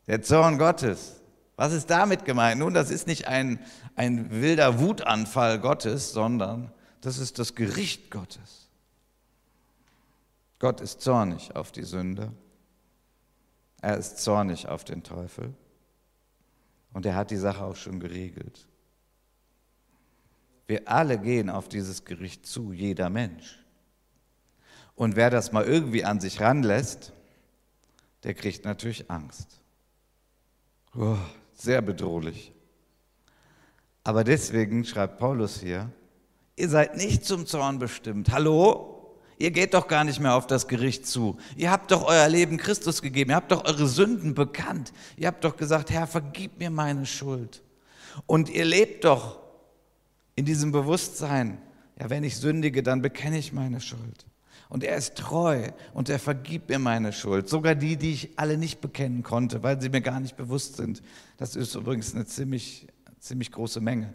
Der 0.07 0.21
Zorn 0.21 0.59
Gottes. 0.59 1.23
Was 1.57 1.73
ist 1.73 1.89
damit 1.89 2.27
gemeint? 2.27 2.61
Nun, 2.61 2.75
das 2.75 2.91
ist 2.91 3.07
nicht 3.07 3.27
ein, 3.27 3.59
ein 3.97 4.31
wilder 4.31 4.81
Wutanfall 4.81 5.59
Gottes, 5.59 6.13
sondern 6.13 6.71
das 7.01 7.17
ist 7.17 7.39
das 7.39 7.55
Gericht 7.55 8.11
Gottes. 8.11 8.69
Gott 10.59 10.81
ist 10.81 11.01
zornig 11.01 11.57
auf 11.57 11.73
die 11.73 11.85
Sünde. 11.85 12.33
Er 13.81 13.97
ist 13.97 14.19
zornig 14.19 14.69
auf 14.69 14.85
den 14.85 15.03
Teufel. 15.03 15.55
Und 16.93 17.07
er 17.07 17.15
hat 17.15 17.31
die 17.31 17.37
Sache 17.37 17.63
auch 17.63 17.77
schon 17.77 18.01
geregelt. 18.01 18.67
Wir 20.67 20.89
alle 20.89 21.19
gehen 21.19 21.49
auf 21.49 21.69
dieses 21.69 22.05
Gericht 22.05 22.47
zu, 22.47 22.73
jeder 22.73 23.09
Mensch. 23.09 23.65
Und 24.95 25.17
wer 25.17 25.31
das 25.31 25.53
mal 25.53 25.65
irgendwie 25.65 26.05
an 26.05 26.21
sich 26.21 26.41
ranlässt, 26.41 27.13
der 28.25 28.35
kriegt 28.35 28.65
natürlich 28.65 29.11
Angst. 29.11 29.63
Oh, 30.97 31.17
sehr 31.55 31.81
bedrohlich. 31.81 32.53
Aber 34.03 34.25
deswegen 34.25 34.85
schreibt 34.85 35.19
Paulus 35.19 35.61
hier, 35.61 35.93
ihr 36.57 36.69
seid 36.69 36.97
nicht 36.97 37.25
zum 37.25 37.47
Zorn 37.47 37.79
bestimmt. 37.79 38.31
Hallo? 38.33 38.98
Ihr 39.39 39.53
geht 39.53 39.75
doch 39.75 39.87
gar 39.87 40.05
nicht 40.05 40.21
mehr 40.21 40.35
auf 40.35 40.47
das 40.47 40.67
Gericht 40.67 41.07
zu. 41.07 41.37
Ihr 41.57 41.71
habt 41.71 41.93
doch 41.93 42.05
euer 42.05 42.29
Leben 42.29 42.57
Christus 42.57 43.03
gegeben. 43.03 43.31
Ihr 43.31 43.37
habt 43.37 43.53
doch 43.53 43.65
eure 43.65 43.87
Sünden 43.87 44.35
bekannt. 44.35 44.93
Ihr 45.17 45.29
habt 45.29 45.45
doch 45.45 45.57
gesagt, 45.57 45.91
Herr, 45.91 46.07
vergib 46.07 46.59
mir 46.59 46.71
meine 46.71 47.07
Schuld. 47.07 47.63
Und 48.27 48.51
ihr 48.51 48.65
lebt 48.65 49.05
doch 49.05 49.39
in 50.35 50.45
diesem 50.45 50.73
Bewusstsein, 50.73 51.59
ja, 52.01 52.11
wenn 52.11 52.25
ich 52.25 52.37
sündige, 52.37 52.83
dann 52.83 53.01
bekenne 53.01 53.39
ich 53.39 53.53
meine 53.53 53.81
Schuld. 53.81 54.27
Und 54.69 54.85
er 54.85 54.97
ist 54.97 55.15
treu 55.17 55.71
und 55.95 56.09
er 56.09 56.19
vergibt 56.19 56.69
mir 56.69 56.79
meine 56.79 57.13
Schuld. 57.13 57.49
Sogar 57.49 57.75
die, 57.75 57.97
die 57.97 58.13
ich 58.13 58.31
alle 58.39 58.59
nicht 58.59 58.81
bekennen 58.81 59.23
konnte, 59.23 59.63
weil 59.63 59.81
sie 59.81 59.89
mir 59.89 60.01
gar 60.03 60.21
nicht 60.21 60.37
bewusst 60.37 60.77
sind. 60.77 61.03
Das 61.39 61.57
ist 61.57 61.75
übrigens 61.75 62.15
eine 62.15 62.27
ziemlich, 62.27 62.87
ziemlich 63.19 63.51
große 63.51 63.81
Menge. 63.81 64.15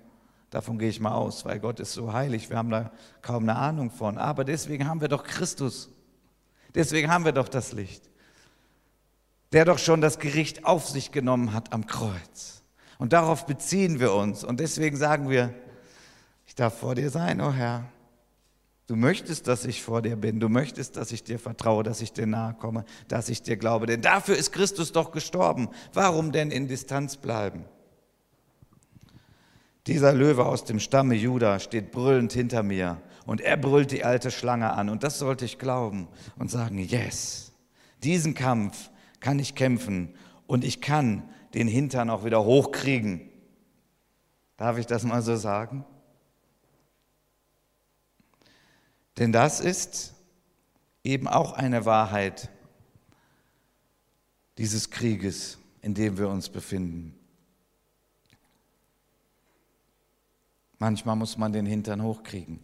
Davon 0.53 0.77
gehe 0.77 0.89
ich 0.89 0.99
mal 0.99 1.13
aus, 1.13 1.45
weil 1.45 1.59
Gott 1.59 1.79
ist 1.79 1.93
so 1.93 2.13
heilig. 2.13 2.51
Wir 2.51 2.57
haben 2.57 2.69
da 2.69 2.91
kaum 3.23 3.49
eine 3.49 3.55
Ahnung 3.55 3.89
von. 3.89 4.19
Aber 4.19 4.43
deswegen 4.43 4.87
haben 4.87 5.01
wir 5.01 5.07
doch 5.07 5.23
Christus. 5.23 5.89
Deswegen 6.75 7.11
haben 7.11 7.25
wir 7.25 7.31
doch 7.31 7.49
das 7.49 7.71
Licht. 7.71 8.03
Der 9.51 9.65
doch 9.65 9.79
schon 9.79 9.99
das 9.99 10.19
Gericht 10.19 10.63
auf 10.63 10.87
sich 10.87 11.11
genommen 11.11 11.53
hat 11.53 11.73
am 11.73 11.87
Kreuz. 11.87 12.61
Und 12.99 13.13
darauf 13.13 13.47
beziehen 13.47 13.99
wir 13.99 14.13
uns. 14.13 14.43
Und 14.43 14.59
deswegen 14.59 14.95
sagen 14.95 15.27
wir, 15.27 15.55
ich 16.45 16.53
darf 16.53 16.77
vor 16.77 16.93
dir 16.93 17.09
sein, 17.09 17.41
o 17.41 17.47
oh 17.47 17.51
Herr. 17.51 17.85
Du 18.85 18.95
möchtest, 18.95 19.47
dass 19.47 19.65
ich 19.65 19.81
vor 19.81 20.03
dir 20.03 20.17
bin. 20.17 20.39
Du 20.39 20.49
möchtest, 20.49 20.97
dass 20.97 21.11
ich 21.11 21.23
dir 21.23 21.39
vertraue, 21.39 21.81
dass 21.81 21.99
ich 21.99 22.13
dir 22.13 22.27
nahe 22.27 22.53
komme, 22.53 22.85
dass 23.07 23.27
ich 23.27 23.41
dir 23.41 23.57
glaube. 23.57 23.87
Denn 23.87 24.03
dafür 24.03 24.37
ist 24.37 24.51
Christus 24.51 24.91
doch 24.91 25.09
gestorben. 25.09 25.69
Warum 25.93 26.31
denn 26.31 26.51
in 26.51 26.67
Distanz 26.67 27.17
bleiben? 27.17 27.65
Dieser 29.87 30.13
Löwe 30.13 30.45
aus 30.45 30.63
dem 30.63 30.79
Stamme 30.79 31.15
Juda 31.15 31.59
steht 31.59 31.91
brüllend 31.91 32.31
hinter 32.31 32.63
mir 32.63 33.01
und 33.25 33.41
er 33.41 33.57
brüllt 33.57 33.91
die 33.91 34.05
alte 34.05 34.31
Schlange 34.31 34.71
an 34.71 34.89
und 34.89 35.03
das 35.03 35.19
sollte 35.19 35.43
ich 35.43 35.59
glauben 35.59 36.07
und 36.37 36.49
sagen, 36.49 36.77
yes, 36.77 37.51
diesen 38.01 38.33
Kampf 38.33 38.89
kann 39.19 39.39
ich 39.39 39.55
kämpfen 39.55 40.15
und 40.47 40.63
ich 40.63 40.79
kann 40.81 41.29
den 41.53 41.67
Hintern 41.67 42.09
auch 42.09 42.23
wieder 42.23 42.43
hochkriegen. 42.45 43.29
Darf 44.57 44.77
ich 44.77 44.85
das 44.85 45.03
mal 45.03 45.21
so 45.21 45.35
sagen? 45.35 45.85
Denn 49.17 49.31
das 49.31 49.59
ist 49.59 50.13
eben 51.03 51.27
auch 51.27 51.53
eine 51.53 51.85
Wahrheit 51.85 52.49
dieses 54.57 54.89
Krieges, 54.89 55.57
in 55.81 55.93
dem 55.93 56.17
wir 56.17 56.29
uns 56.29 56.49
befinden. 56.49 57.15
Manchmal 60.83 61.15
muss 61.15 61.37
man 61.37 61.53
den 61.53 61.65
Hintern 61.65 62.03
hochkriegen 62.03 62.59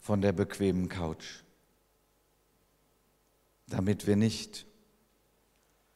von 0.00 0.20
der 0.20 0.32
bequemen 0.32 0.88
Couch, 0.88 1.44
damit 3.68 4.08
wir 4.08 4.16
nicht 4.16 4.66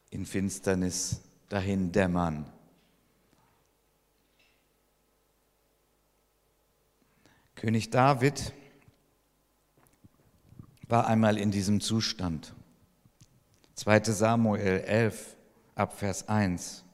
in 0.09 0.25
Finsternis 0.25 1.19
dahin 1.49 1.91
dämmern. 1.91 2.49
König 7.55 7.89
David 7.89 8.53
war 10.87 11.07
einmal 11.07 11.37
in 11.37 11.51
diesem 11.51 11.81
Zustand. 11.81 12.55
2 13.75 14.03
Samuel 14.13 14.79
11 14.79 15.35
ab 15.75 15.99
Vers 15.99 16.29
1. 16.29 16.85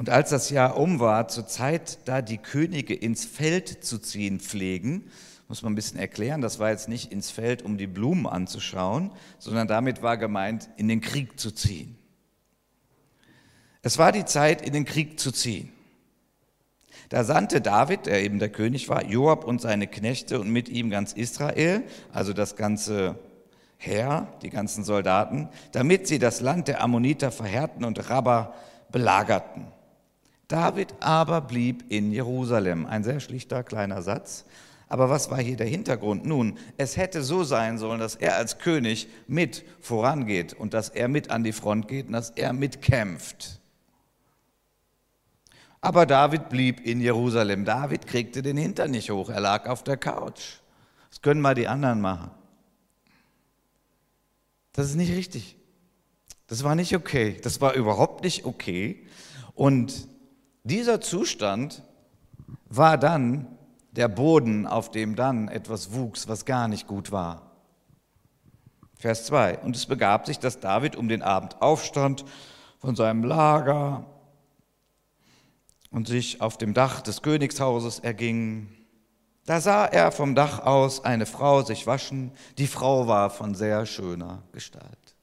Und 0.00 0.08
als 0.08 0.30
das 0.30 0.48
Jahr 0.48 0.78
um 0.78 0.98
war, 0.98 1.28
zur 1.28 1.46
Zeit, 1.46 1.98
da 2.06 2.22
die 2.22 2.38
Könige 2.38 2.94
ins 2.94 3.26
Feld 3.26 3.84
zu 3.84 3.98
ziehen 3.98 4.40
pflegen, 4.40 5.10
muss 5.46 5.60
man 5.60 5.72
ein 5.72 5.76
bisschen 5.76 6.00
erklären, 6.00 6.40
das 6.40 6.58
war 6.58 6.70
jetzt 6.70 6.88
nicht 6.88 7.12
ins 7.12 7.30
Feld, 7.30 7.60
um 7.60 7.76
die 7.76 7.86
Blumen 7.86 8.26
anzuschauen, 8.26 9.10
sondern 9.38 9.68
damit 9.68 10.00
war 10.00 10.16
gemeint, 10.16 10.70
in 10.78 10.88
den 10.88 11.02
Krieg 11.02 11.38
zu 11.38 11.50
ziehen. 11.50 11.98
Es 13.82 13.98
war 13.98 14.10
die 14.10 14.24
Zeit, 14.24 14.62
in 14.62 14.72
den 14.72 14.86
Krieg 14.86 15.20
zu 15.20 15.32
ziehen. 15.32 15.70
Da 17.10 17.22
sandte 17.22 17.60
David, 17.60 18.06
der 18.06 18.22
eben 18.22 18.38
der 18.38 18.48
König 18.48 18.88
war, 18.88 19.04
Joab 19.04 19.44
und 19.44 19.60
seine 19.60 19.86
Knechte 19.86 20.40
und 20.40 20.48
mit 20.48 20.70
ihm 20.70 20.88
ganz 20.88 21.12
Israel, 21.12 21.82
also 22.10 22.32
das 22.32 22.56
ganze 22.56 23.18
Heer, 23.76 24.28
die 24.40 24.48
ganzen 24.48 24.82
Soldaten, 24.82 25.50
damit 25.72 26.06
sie 26.06 26.18
das 26.18 26.40
Land 26.40 26.68
der 26.68 26.82
Ammoniter 26.82 27.30
verhärten 27.30 27.84
und 27.84 28.08
Rabba 28.08 28.54
belagerten. 28.90 29.66
David 30.50 30.94
aber 30.98 31.40
blieb 31.42 31.84
in 31.90 32.10
Jerusalem. 32.10 32.84
Ein 32.84 33.04
sehr 33.04 33.20
schlichter 33.20 33.62
kleiner 33.62 34.02
Satz. 34.02 34.44
Aber 34.88 35.08
was 35.08 35.30
war 35.30 35.38
hier 35.38 35.56
der 35.56 35.68
Hintergrund? 35.68 36.26
Nun, 36.26 36.58
es 36.76 36.96
hätte 36.96 37.22
so 37.22 37.44
sein 37.44 37.78
sollen, 37.78 38.00
dass 38.00 38.16
er 38.16 38.34
als 38.34 38.58
König 38.58 39.06
mit 39.28 39.64
vorangeht 39.80 40.52
und 40.52 40.74
dass 40.74 40.88
er 40.88 41.06
mit 41.06 41.30
an 41.30 41.44
die 41.44 41.52
Front 41.52 41.86
geht 41.86 42.08
und 42.08 42.14
dass 42.14 42.30
er 42.30 42.52
mitkämpft. 42.52 43.60
Aber 45.80 46.04
David 46.04 46.48
blieb 46.48 46.84
in 46.84 47.00
Jerusalem. 47.00 47.64
David 47.64 48.08
kriegte 48.08 48.42
den 48.42 48.56
Hintern 48.56 48.90
nicht 48.90 49.10
hoch, 49.10 49.30
er 49.30 49.40
lag 49.40 49.68
auf 49.68 49.84
der 49.84 49.96
Couch. 49.96 50.56
Das 51.10 51.22
können 51.22 51.40
mal 51.40 51.54
die 51.54 51.68
anderen 51.68 52.00
machen. 52.00 52.32
Das 54.72 54.86
ist 54.86 54.96
nicht 54.96 55.12
richtig. 55.12 55.56
Das 56.48 56.64
war 56.64 56.74
nicht 56.74 56.96
okay. 56.96 57.38
Das 57.40 57.60
war 57.60 57.74
überhaupt 57.74 58.24
nicht 58.24 58.44
okay. 58.44 59.06
Und 59.54 60.09
dieser 60.64 61.00
Zustand 61.00 61.82
war 62.68 62.98
dann 62.98 63.46
der 63.92 64.08
Boden, 64.08 64.66
auf 64.66 64.90
dem 64.90 65.16
dann 65.16 65.48
etwas 65.48 65.92
wuchs, 65.92 66.28
was 66.28 66.44
gar 66.44 66.68
nicht 66.68 66.86
gut 66.86 67.10
war. 67.10 67.50
Vers 68.96 69.24
2. 69.26 69.60
Und 69.60 69.76
es 69.76 69.86
begab 69.86 70.26
sich, 70.26 70.38
dass 70.38 70.60
David 70.60 70.94
um 70.94 71.08
den 71.08 71.22
Abend 71.22 71.60
aufstand 71.62 72.24
von 72.78 72.94
seinem 72.94 73.24
Lager 73.24 74.04
und 75.90 76.06
sich 76.06 76.40
auf 76.40 76.58
dem 76.58 76.74
Dach 76.74 77.00
des 77.00 77.22
Königshauses 77.22 77.98
erging. 77.98 78.68
Da 79.46 79.60
sah 79.60 79.86
er 79.86 80.12
vom 80.12 80.34
Dach 80.34 80.60
aus 80.60 81.04
eine 81.04 81.26
Frau 81.26 81.62
sich 81.62 81.86
waschen. 81.86 82.32
Die 82.58 82.66
Frau 82.66 83.08
war 83.08 83.30
von 83.30 83.54
sehr 83.54 83.86
schöner 83.86 84.42
Gestalt. 84.52 85.16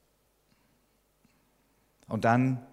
Und 2.07 2.25
dann 2.25 2.65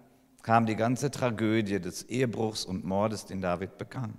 kam 0.45 0.67
die 0.67 0.75
ganze 0.75 1.09
Tragödie 1.09 1.79
des 1.79 2.03
Ehebruchs 2.03 2.65
und 2.65 2.85
Mordes, 2.85 3.25
den 3.25 3.41
David 3.41 3.79
begann. 3.79 4.13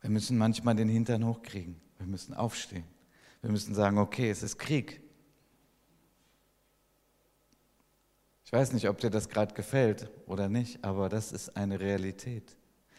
Wir 0.00 0.10
müssen 0.10 0.36
manchmal 0.36 0.74
den 0.74 0.88
Hintern 0.88 1.24
hochkriegen. 1.24 1.80
Wir 1.98 2.08
müssen 2.08 2.34
aufstehen. 2.34 2.82
Wir 3.42 3.52
müssen 3.52 3.76
sagen, 3.76 3.96
okay, 3.98 4.28
es 4.28 4.42
ist 4.42 4.58
Krieg. 4.58 5.00
Ich 8.44 8.52
weiß 8.52 8.72
nicht, 8.72 8.88
ob 8.88 8.98
dir 8.98 9.10
das 9.10 9.28
gerade 9.28 9.54
gefällt 9.54 10.10
oder 10.26 10.48
nicht, 10.48 10.82
aber 10.82 11.08
das 11.08 11.30
ist 11.30 11.56
eine 11.56 11.78
Realität. 11.78 12.56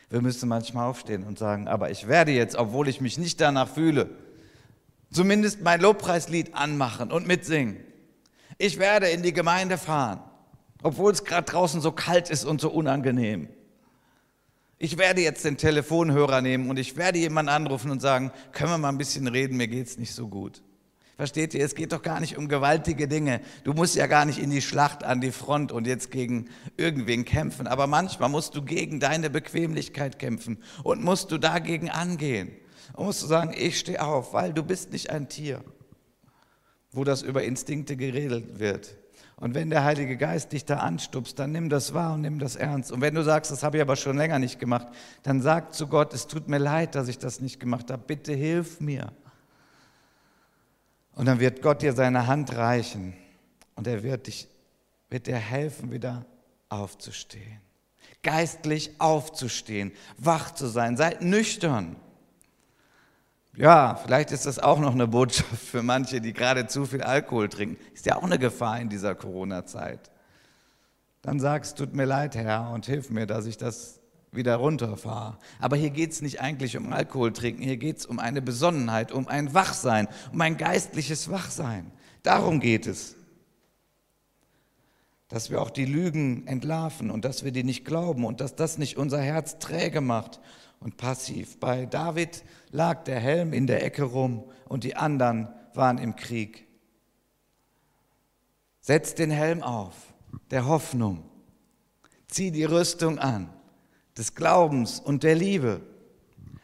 Wir 0.10 0.21
müssen 0.21 0.47
manchmal 0.47 0.88
aufstehen 0.88 1.25
und 1.25 1.38
sagen, 1.38 1.67
aber 1.67 1.91
ich 1.91 2.08
werde 2.08 2.32
jetzt, 2.32 2.55
obwohl 2.55 2.88
ich 2.88 3.01
mich 3.01 3.17
nicht 3.17 3.41
danach 3.41 3.67
fühle, 3.67 4.10
zumindest 5.12 5.62
mein 5.62 5.82
Lobpreislied 5.82 6.56
anmachen 6.56 7.12
und 7.12 7.28
mitsingen. 7.28 7.78
Ich 8.58 8.80
werde 8.80 9.08
in 9.08 9.24
die 9.24 9.34
Gemeinde 9.34 9.78
fahren, 9.78 10.22
obwohl 10.84 11.12
es 11.12 11.24
gerade 11.24 11.50
draußen 11.50 11.82
so 11.82 11.91
kalt 11.91 12.30
ist 12.30 12.45
und 12.45 12.62
so 12.62 12.69
unangenehm. 12.69 13.50
Ich 14.78 14.98
werde 14.98 15.22
jetzt 15.22 15.43
den 15.43 15.58
Telefonhörer 15.58 16.41
nehmen 16.41 16.69
und 16.69 16.80
ich 16.80 16.95
werde 16.95 17.19
jemanden 17.19 17.50
anrufen 17.50 17.91
und 17.91 18.02
sagen, 18.02 18.32
können 18.54 18.72
wir 18.72 18.78
mal 18.78 18.89
ein 18.89 18.98
bisschen 18.98 19.28
reden, 19.28 19.58
mir 19.58 19.67
geht 19.67 19.88
es 19.88 19.98
nicht 19.98 20.13
so 20.13 20.28
gut. 20.28 20.62
Versteht 21.19 21.54
ihr, 21.54 21.65
es 21.65 21.76
geht 21.76 21.91
doch 21.91 22.02
gar 22.02 22.22
nicht 22.22 22.38
um 22.38 22.48
gewaltige 22.48 23.10
Dinge. 23.10 23.41
Du 23.65 23.74
musst 23.74 23.98
ja 23.98 24.08
gar 24.08 24.24
nicht 24.24 24.39
in 24.39 24.52
die 24.52 24.62
Schlacht 24.62 25.04
an 25.04 25.19
die 25.19 25.34
Front 25.34 25.74
und 25.74 25.86
jetzt 25.86 26.12
gegen 26.12 26.48
irgendwen 26.78 27.26
kämpfen. 27.26 27.67
Aber 27.67 27.88
manchmal 27.88 28.30
musst 28.30 28.56
du 28.56 28.62
gegen 28.62 29.02
deine 29.02 29.30
Bequemlichkeit 29.30 30.17
kämpfen 30.17 30.63
und 30.82 31.04
musst 31.04 31.32
du 31.32 31.38
dagegen 31.38 31.89
angehen. 31.89 32.54
Und 32.93 33.06
musst 33.06 33.28
sagen, 33.28 33.54
ich 33.56 33.80
stehe 33.80 34.04
auf, 34.04 34.34
weil 34.34 34.54
du 34.54 34.63
bist 34.63 34.91
nicht 34.91 35.10
ein 35.10 35.30
Tier, 35.30 35.63
wo 36.91 37.04
das 37.04 37.21
über 37.21 37.43
Instinkte 37.43 37.95
geredet 37.95 38.60
wird. 38.60 38.97
Und 39.39 39.56
wenn 39.56 39.69
der 39.69 39.86
Heilige 39.86 40.17
Geist 40.17 40.52
dich 40.52 40.65
da 40.65 40.80
anstupst, 40.80 41.39
dann 41.39 41.54
nimm 41.54 41.69
das 41.69 41.93
wahr 41.93 42.15
und 42.15 42.21
nimm 42.21 42.39
das 42.39 42.58
ernst. 42.58 42.91
Und 42.91 42.99
wenn 42.99 43.15
du 43.15 43.23
sagst, 43.23 43.52
das 43.52 43.63
habe 43.63 43.78
ich 43.78 43.82
aber 43.82 43.95
schon 43.95 44.17
länger 44.17 44.38
nicht 44.38 44.60
gemacht, 44.60 44.88
dann 45.23 45.41
sag 45.41 45.73
zu 45.73 45.88
Gott, 45.88 46.13
es 46.13 46.28
tut 46.28 46.49
mir 46.49 46.58
leid, 46.58 46.93
dass 46.93 47.08
ich 47.08 47.17
das 47.17 47.39
nicht 47.39 47.58
gemacht 47.58 47.89
habe. 47.89 48.04
Bitte 48.06 48.34
hilf 48.34 48.82
mir. 48.82 49.13
Und 51.15 51.25
dann 51.25 51.39
wird 51.39 51.62
Gott 51.62 51.82
dir 51.82 51.93
seine 51.93 52.28
Hand 52.28 52.54
reichen 52.56 53.13
und 53.75 53.88
er 53.88 54.04
wird, 54.04 54.28
dich, 54.28 54.49
wird 55.10 55.28
dir 55.28 55.38
helfen, 55.38 55.91
wieder 55.91 56.25
aufzustehen. 56.67 57.62
Geistlich 58.23 58.91
aufzustehen, 58.99 59.93
wach 60.17 60.54
zu 60.54 60.67
sein, 60.67 60.97
seid 60.97 61.21
nüchtern. 61.21 61.95
Ja, 63.55 63.95
vielleicht 63.95 64.31
ist 64.31 64.45
das 64.45 64.59
auch 64.59 64.79
noch 64.79 64.93
eine 64.93 65.07
Botschaft 65.07 65.62
für 65.62 65.83
manche, 65.83 66.21
die 66.21 66.33
gerade 66.33 66.67
zu 66.67 66.85
viel 66.85 67.01
Alkohol 67.01 67.49
trinken. 67.49 67.77
Ist 67.93 68.05
ja 68.05 68.15
auch 68.15 68.23
eine 68.23 68.39
Gefahr 68.39 68.79
in 68.79 68.89
dieser 68.89 69.15
Corona-Zeit. 69.15 70.12
Dann 71.21 71.39
sagst, 71.39 71.77
tut 71.77 71.93
mir 71.93 72.05
leid, 72.05 72.35
Herr, 72.35 72.71
und 72.71 72.85
hilf 72.85 73.09
mir, 73.09 73.25
dass 73.25 73.45
ich 73.45 73.57
das 73.57 73.99
wieder 74.31 74.55
runterfahre. 74.55 75.38
Aber 75.59 75.75
hier 75.75 75.89
geht 75.89 76.12
es 76.12 76.21
nicht 76.21 76.39
eigentlich 76.39 76.77
um 76.77 76.93
Alkohol 76.93 77.33
trinken, 77.33 77.63
hier 77.63 77.77
geht 77.77 77.97
es 77.97 78.05
um 78.05 78.19
eine 78.19 78.41
Besonnenheit, 78.41 79.12
um 79.12 79.27
ein 79.27 79.53
Wachsein, 79.53 80.07
um 80.31 80.39
ein 80.39 80.55
geistliches 80.55 81.29
Wachsein. 81.29 81.91
Darum 82.23 82.59
geht 82.59 82.88
es. 82.88 83.15
Dass 85.27 85.49
wir 85.49 85.62
auch 85.62 85.69
die 85.69 85.85
Lügen 85.85 86.47
entlarven 86.47 87.12
und 87.12 87.25
dass 87.25 87.43
wir 87.43 87.51
die 87.51 87.63
nicht 87.63 87.85
glauben 87.85 88.23
und 88.23 88.39
dass 88.39 88.55
das 88.55 88.77
nicht 88.77 88.97
unser 88.97 89.21
Herz 89.21 89.59
träge 89.59 90.01
macht 90.01 90.39
und 90.80 90.98
passiv. 90.98 91.60
Bei 91.60 91.86
David 91.86 92.44
lag 92.72 93.04
der 93.04 93.20
Helm 93.20 93.54
in 93.54 93.68
der 93.68 93.84
Ecke 93.84 94.04
rum 94.04 94.44
und 94.68 94.84
die 94.84 94.96
anderen 94.96 95.50
waren 95.74 95.98
im 95.98 96.15
Krieg. 96.15 96.68
Setz 98.82 99.15
den 99.15 99.32
Helm 99.32 99.62
auf, 99.62 99.94
der 100.52 100.65
Hoffnung. 100.65 101.24
Zieh 102.28 102.52
die 102.52 102.63
Rüstung 102.63 103.20
an, 103.20 103.50
des 104.18 104.36
Glaubens 104.36 105.00
und 105.00 105.24
der 105.24 105.36
Liebe. 105.36 105.82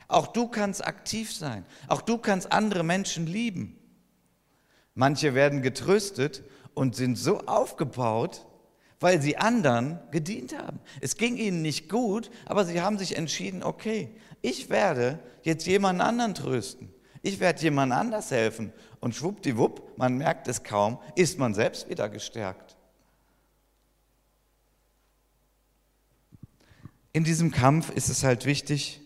Auch 0.08 0.28
du 0.28 0.48
kannst 0.48 0.86
aktiv 0.86 1.34
sein. 1.34 1.66
Auch 1.88 2.02
du 2.02 2.18
kannst 2.18 2.52
andere 2.52 2.84
Menschen 2.84 3.26
lieben. 3.26 3.78
Manche 4.94 5.34
werden 5.34 5.62
getröstet 5.62 6.44
und 6.74 6.96
sind 6.96 7.18
so 7.18 7.40
aufgebaut, 7.42 8.46
weil 9.00 9.22
sie 9.22 9.38
anderen 9.38 10.00
gedient 10.12 10.58
haben. 10.58 10.80
Es 11.02 11.18
ging 11.18 11.38
ihnen 11.38 11.62
nicht 11.62 11.90
gut, 11.90 12.32
aber 12.46 12.66
sie 12.66 12.82
haben 12.82 12.98
sich 12.98 13.18
entschieden, 13.18 13.64
okay, 13.64 14.10
ich 14.42 14.70
werde 14.70 15.20
jetzt 15.44 15.66
jemanden 15.66 16.02
anderen 16.02 16.34
trösten. 16.34 16.90
Ich 17.22 17.40
werde 17.40 17.62
jemand 17.62 17.92
anders 17.92 18.32
helfen. 18.32 18.72
Und 19.00 19.16
schwuppdiwupp, 19.16 19.98
man 19.98 20.18
merkt 20.18 20.48
es 20.48 20.64
kaum, 20.64 21.00
ist 21.16 21.40
man 21.40 21.54
selbst 21.54 21.90
wieder 21.90 22.08
gestärkt. 22.10 22.78
In 27.12 27.24
diesem 27.24 27.52
Kampf 27.52 27.90
ist 27.90 28.10
es 28.10 28.24
halt 28.24 28.46
wichtig, 28.46 29.02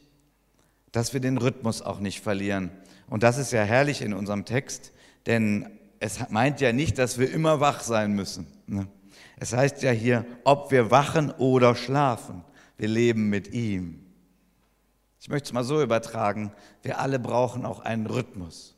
dass 0.91 1.13
wir 1.13 1.19
den 1.19 1.37
Rhythmus 1.37 1.81
auch 1.81 1.99
nicht 1.99 2.21
verlieren. 2.21 2.71
Und 3.07 3.23
das 3.23 3.37
ist 3.37 3.51
ja 3.51 3.63
herrlich 3.63 4.01
in 4.01 4.13
unserem 4.13 4.45
Text, 4.45 4.91
denn 5.25 5.69
es 5.99 6.29
meint 6.29 6.59
ja 6.59 6.73
nicht, 6.73 6.97
dass 6.97 7.19
wir 7.19 7.31
immer 7.31 7.59
wach 7.59 7.81
sein 7.81 8.13
müssen. 8.13 8.47
Ne? 8.67 8.87
Es 9.39 9.53
heißt 9.53 9.81
ja 9.83 9.91
hier, 9.91 10.25
ob 10.43 10.71
wir 10.71 10.91
wachen 10.91 11.31
oder 11.31 11.75
schlafen, 11.75 12.43
wir 12.77 12.89
leben 12.89 13.29
mit 13.29 13.53
ihm. 13.53 14.05
Ich 15.21 15.29
möchte 15.29 15.47
es 15.47 15.53
mal 15.53 15.63
so 15.63 15.81
übertragen, 15.81 16.51
wir 16.81 16.99
alle 16.99 17.19
brauchen 17.19 17.65
auch 17.65 17.79
einen 17.79 18.05
Rhythmus. 18.05 18.75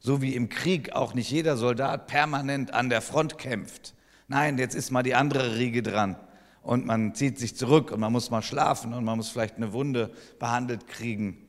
So 0.00 0.22
wie 0.22 0.34
im 0.34 0.48
Krieg 0.48 0.92
auch 0.92 1.14
nicht 1.14 1.30
jeder 1.30 1.56
Soldat 1.56 2.06
permanent 2.06 2.72
an 2.72 2.88
der 2.88 3.02
Front 3.02 3.38
kämpft. 3.38 3.94
Nein, 4.28 4.58
jetzt 4.58 4.74
ist 4.74 4.90
mal 4.90 5.02
die 5.02 5.14
andere 5.14 5.56
Riege 5.56 5.82
dran 5.82 6.16
und 6.62 6.86
man 6.86 7.14
zieht 7.14 7.38
sich 7.38 7.56
zurück 7.56 7.90
und 7.90 8.00
man 8.00 8.12
muss 8.12 8.30
mal 8.30 8.42
schlafen 8.42 8.92
und 8.92 9.04
man 9.04 9.16
muss 9.16 9.30
vielleicht 9.30 9.56
eine 9.56 9.72
Wunde 9.72 10.10
behandelt 10.38 10.86
kriegen. 10.86 11.48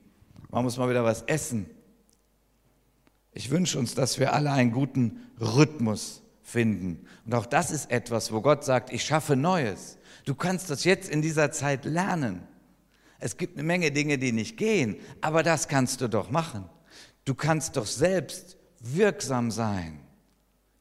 Man 0.50 0.64
muss 0.64 0.78
mal 0.78 0.90
wieder 0.90 1.04
was 1.04 1.24
essen. 1.24 1.70
Ich 3.32 3.52
wünsche 3.52 3.78
uns, 3.78 3.94
dass 3.94 4.20
wir 4.20 4.34
alle 4.34 4.52
einen 4.52 4.72
guten 4.72 5.20
Rhythmus 5.40 6.24
finden. 6.50 7.06
Und 7.26 7.36
auch 7.36 7.46
das 7.46 7.72
ist 7.72 7.92
etwas, 7.92 8.32
wo 8.32 8.42
Gott 8.42 8.64
sagt, 8.64 8.92
ich 8.92 9.04
schaffe 9.04 9.36
Neues. 9.36 9.98
Du 10.26 10.36
kannst 10.36 10.70
das 10.70 10.84
jetzt 10.84 11.10
in 11.10 11.22
dieser 11.22 11.52
Zeit 11.52 11.86
lernen. 11.86 12.42
Es 13.20 13.38
gibt 13.38 13.58
eine 13.58 13.64
Menge 13.64 13.92
Dinge, 13.92 14.18
die 14.18 14.32
nicht 14.32 14.58
gehen, 14.58 14.96
aber 15.22 15.44
das 15.44 15.68
kannst 15.68 16.02
du 16.02 16.08
doch 16.08 16.32
machen. 16.32 16.66
Du 17.26 17.36
kannst 17.36 17.78
doch 17.78 17.86
selbst 17.86 18.58
wirksam 18.80 19.52
sein. 19.52 20.00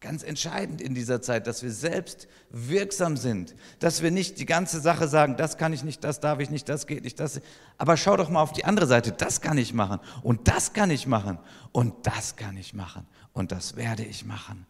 Ganz 0.01 0.23
entscheidend 0.23 0.81
in 0.81 0.95
dieser 0.95 1.21
Zeit, 1.21 1.49
dass 1.49 1.65
wir 1.65 1.73
selbst 1.73 2.29
wirksam 2.51 3.17
sind, 3.17 3.57
dass 3.81 4.01
wir 4.01 4.13
nicht 4.13 4.39
die 4.39 4.47
ganze 4.47 4.81
Sache 4.81 5.09
sagen, 5.09 5.37
das 5.37 5.59
kann 5.59 5.73
ich 5.73 5.83
nicht, 5.83 6.05
das 6.05 6.21
darf 6.21 6.39
ich 6.39 6.51
nicht, 6.51 6.69
das 6.69 6.87
geht 6.87 7.03
nicht, 7.03 7.19
das. 7.19 7.41
Aber 7.79 7.97
schau 7.97 8.17
doch 8.17 8.31
mal 8.31 8.41
auf 8.41 8.53
die 8.53 8.65
andere 8.65 8.87
Seite, 8.87 9.11
das 9.11 9.41
kann 9.41 9.59
ich 9.59 9.75
machen 9.75 9.99
und 10.23 10.47
das 10.47 10.73
kann 10.73 10.93
ich 10.93 11.09
machen 11.09 11.39
und 11.73 12.07
das 12.07 12.37
kann 12.37 12.57
ich 12.57 12.75
machen 12.75 13.09
und 13.33 13.51
das 13.51 13.75
werde 13.75 14.05
ich 14.05 14.25
machen. 14.25 14.67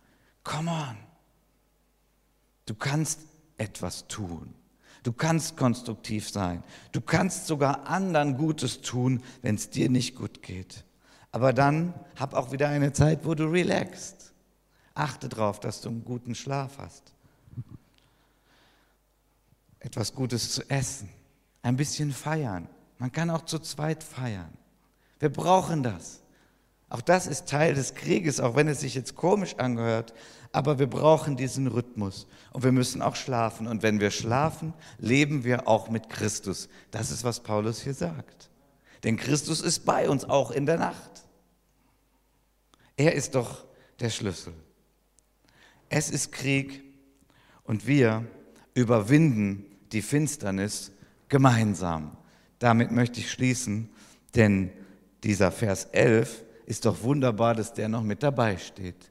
Come 0.49 0.71
on. 0.71 0.97
Du 2.65 2.75
kannst 2.75 3.21
etwas 3.59 4.09
tun. 4.09 4.55
Du 5.03 5.13
kannst 5.13 5.59
konstruktiv 5.59 6.31
sein. 6.31 6.65
Du 6.93 7.03
kannst 7.03 7.47
sogar 7.47 7.87
anderen 7.87 8.39
Gutes 8.39 8.81
tun, 8.81 9.23
wenn 9.43 9.57
es 9.57 9.69
dir 9.69 9.91
nicht 9.91 10.17
gut 10.17 10.43
geht. 10.43 10.85
Aber 11.33 11.53
dann 11.53 11.93
hab 12.17 12.33
auch 12.33 12.51
wieder 12.51 12.71
eine 12.71 12.95
Zeit, 12.95 13.27
wo 13.27 13.35
du 13.35 13.45
relaxst. 13.45 14.33
Achte 14.95 15.29
darauf, 15.29 15.61
dass 15.61 15.83
du 15.83 15.91
einen 15.91 16.05
guten 16.05 16.35
Schlaf 16.35 16.79
hast. 16.79 17.13
Etwas 19.81 20.15
Gutes 20.15 20.53
zu 20.53 20.69
essen. 20.71 21.11
Ein 21.61 21.77
bisschen 21.77 22.11
feiern. 22.11 22.69
Man 22.97 23.13
kann 23.13 23.29
auch 23.29 23.45
zu 23.45 23.59
zweit 23.59 24.03
feiern. 24.03 24.57
Wir 25.19 25.31
brauchen 25.31 25.83
das. 25.83 26.23
Auch 26.89 27.03
das 27.03 27.27
ist 27.27 27.49
Teil 27.49 27.75
des 27.75 27.95
Krieges, 27.95 28.41
auch 28.41 28.57
wenn 28.57 28.67
es 28.67 28.81
sich 28.81 28.95
jetzt 28.95 29.15
komisch 29.15 29.57
angehört. 29.57 30.15
Aber 30.53 30.79
wir 30.79 30.87
brauchen 30.87 31.37
diesen 31.37 31.67
Rhythmus 31.67 32.27
und 32.53 32.65
wir 32.65 32.73
müssen 32.73 33.03
auch 33.03 33.17
schlafen. 33.17 33.67
Und 33.67 33.83
wenn 33.83 34.01
wir 34.01 34.11
schlafen, 34.11 34.73
leben 34.99 35.45
wir 35.45 35.69
auch 35.69 35.91
mit 35.91 36.09
Christus. 36.09 36.69
Das 36.91 37.11
ist, 37.11 37.25
was 37.25 37.41
Paulus 37.41 37.83
hier 37.83 37.95
sagt. 37.95 38.49
Denn 39.05 39.17
Christus 39.17 39.61
ist 39.61 39.85
bei 39.85 40.09
uns 40.09 40.25
auch 40.25 40.51
in 40.51 40.67
der 40.67 40.79
Nacht. 40.79 41.25
Er 42.97 43.15
ist 43.15 43.35
doch 43.35 43.65
der 44.01 44.11
Schlüssel. 44.11 44.53
Es 45.89 46.11
ist 46.11 46.33
Krieg 46.33 46.83
und 47.65 47.87
wir 47.87 48.27
überwinden 48.75 49.65
die 49.93 50.03
Finsternis 50.03 50.93
gemeinsam. 51.29 52.17
Damit 52.59 52.91
möchte 52.91 53.21
ich 53.21 53.31
schließen, 53.31 53.89
denn 54.35 54.71
dieser 55.23 55.53
Vers 55.53 55.85
11 55.87 56.45
ist 56.67 56.85
doch 56.85 57.03
wunderbar, 57.03 57.55
dass 57.55 57.73
der 57.73 57.89
noch 57.89 58.03
mit 58.03 58.23
dabei 58.23 58.57
steht. 58.57 59.11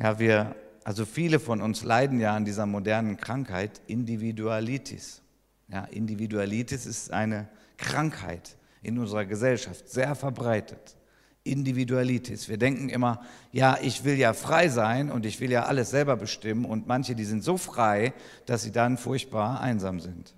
Ja, 0.00 0.18
wir, 0.18 0.56
also 0.82 1.04
viele 1.04 1.38
von 1.38 1.60
uns 1.60 1.84
leiden 1.84 2.20
ja 2.20 2.34
an 2.34 2.44
dieser 2.44 2.66
modernen 2.66 3.16
Krankheit 3.18 3.82
Individualitis. 3.86 5.20
Ja, 5.68 5.84
Individualitis 5.84 6.86
ist 6.86 7.12
eine 7.12 7.48
Krankheit 7.76 8.56
in 8.82 8.98
unserer 8.98 9.26
Gesellschaft, 9.26 9.88
sehr 9.88 10.14
verbreitet. 10.14 10.96
Individualitis. 11.44 12.48
Wir 12.48 12.58
denken 12.58 12.88
immer, 12.88 13.22
ja, 13.52 13.78
ich 13.80 14.04
will 14.04 14.18
ja 14.18 14.32
frei 14.32 14.68
sein 14.68 15.10
und 15.10 15.26
ich 15.26 15.40
will 15.40 15.50
ja 15.50 15.64
alles 15.64 15.90
selber 15.90 16.16
bestimmen 16.16 16.64
und 16.64 16.86
manche, 16.86 17.14
die 17.14 17.24
sind 17.24 17.44
so 17.44 17.56
frei, 17.56 18.12
dass 18.46 18.62
sie 18.62 18.72
dann 18.72 18.96
furchtbar 18.96 19.60
einsam 19.60 20.00
sind. 20.00 20.34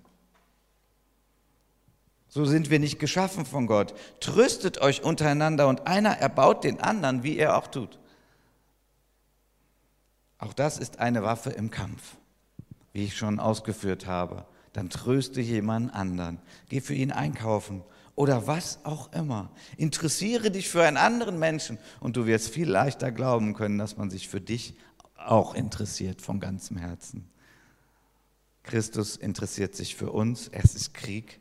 So 2.27 2.45
sind 2.45 2.69
wir 2.69 2.79
nicht 2.79 2.99
geschaffen 2.99 3.45
von 3.45 3.67
Gott. 3.67 3.93
Tröstet 4.19 4.81
euch 4.81 5.03
untereinander 5.03 5.67
und 5.67 5.87
einer 5.87 6.17
erbaut 6.17 6.63
den 6.63 6.81
anderen, 6.81 7.23
wie 7.23 7.37
er 7.37 7.57
auch 7.57 7.67
tut. 7.67 7.99
Auch 10.43 10.51
das 10.53 10.77
ist 10.77 10.99
eine 10.99 11.23
Waffe 11.23 11.51
im 11.51 11.71
Kampf, 11.71 12.17
wie 12.91 13.05
ich 13.05 13.15
schon 13.15 13.39
ausgeführt 13.39 14.07
habe. 14.07 14.45
Dann 14.73 14.89
tröste 14.89 15.39
jemanden 15.39 15.89
anderen, 15.89 16.37
geh 16.67 16.81
für 16.81 16.93
ihn 16.93 17.13
einkaufen 17.13 17.81
oder 18.15 18.45
was 18.45 18.79
auch 18.83 19.13
immer. 19.13 19.51
Interessiere 19.77 20.51
dich 20.51 20.67
für 20.67 20.83
einen 20.83 20.97
anderen 20.97 21.39
Menschen 21.39 21.77
und 22.01 22.17
du 22.17 22.25
wirst 22.25 22.49
viel 22.49 22.69
leichter 22.69 23.09
glauben 23.13 23.53
können, 23.53 23.77
dass 23.77 23.95
man 23.95 24.09
sich 24.09 24.27
für 24.27 24.41
dich 24.41 24.75
auch 25.15 25.55
interessiert 25.55 26.21
von 26.21 26.41
ganzem 26.41 26.75
Herzen. 26.75 27.29
Christus 28.63 29.15
interessiert 29.15 29.77
sich 29.77 29.95
für 29.95 30.11
uns, 30.11 30.49
es 30.49 30.75
ist 30.75 30.93
Krieg, 30.93 31.39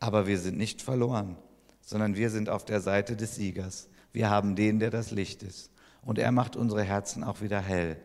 aber 0.00 0.26
wir 0.26 0.40
sind 0.40 0.58
nicht 0.58 0.82
verloren, 0.82 1.36
sondern 1.82 2.16
wir 2.16 2.30
sind 2.30 2.48
auf 2.48 2.64
der 2.64 2.80
Seite 2.80 3.14
des 3.14 3.36
Siegers. 3.36 3.88
Wir 4.12 4.28
haben 4.28 4.56
den, 4.56 4.80
der 4.80 4.90
das 4.90 5.12
Licht 5.12 5.44
ist. 5.44 5.70
Und 6.02 6.18
er 6.18 6.32
macht 6.32 6.56
unsere 6.56 6.82
Herzen 6.82 7.22
auch 7.22 7.42
wieder 7.42 7.60
hell. 7.60 7.96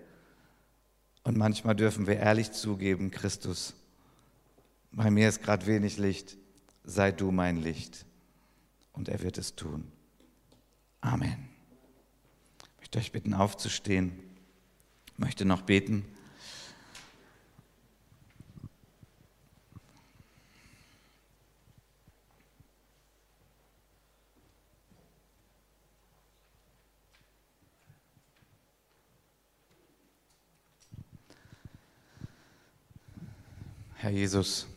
Und 1.25 1.37
manchmal 1.37 1.75
dürfen 1.75 2.05
wir 2.05 2.17
ehrlich 2.17 2.51
zugeben, 2.51 3.09
Christus, 3.09 3.73
bei 4.91 5.09
mir 5.09 5.27
ist 5.27 5.41
gerade 5.41 5.65
wenig 5.65 5.97
Licht, 5.97 6.37
sei 6.83 7.11
du 7.11 7.31
mein 7.31 7.57
Licht. 7.57 8.05
Und 8.93 9.09
er 9.09 9.21
wird 9.23 9.39
es 9.39 9.55
tun. 9.55 9.91
Amen. 11.01 11.49
Ich 12.59 12.77
möchte 12.77 12.99
euch 12.99 13.11
bitten, 13.11 13.33
aufzustehen. 13.33 14.13
Ich 15.07 15.17
möchte 15.17 15.45
noch 15.45 15.63
beten. 15.63 16.05
Herr 34.05 34.11
Jesus, 34.11 34.67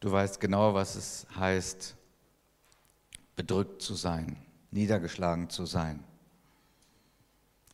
du 0.00 0.10
weißt 0.10 0.40
genau, 0.40 0.74
was 0.74 0.96
es 0.96 1.28
heißt, 1.36 1.94
bedrückt 3.36 3.82
zu 3.82 3.94
sein, 3.94 4.36
niedergeschlagen 4.72 5.48
zu 5.48 5.64
sein, 5.64 6.02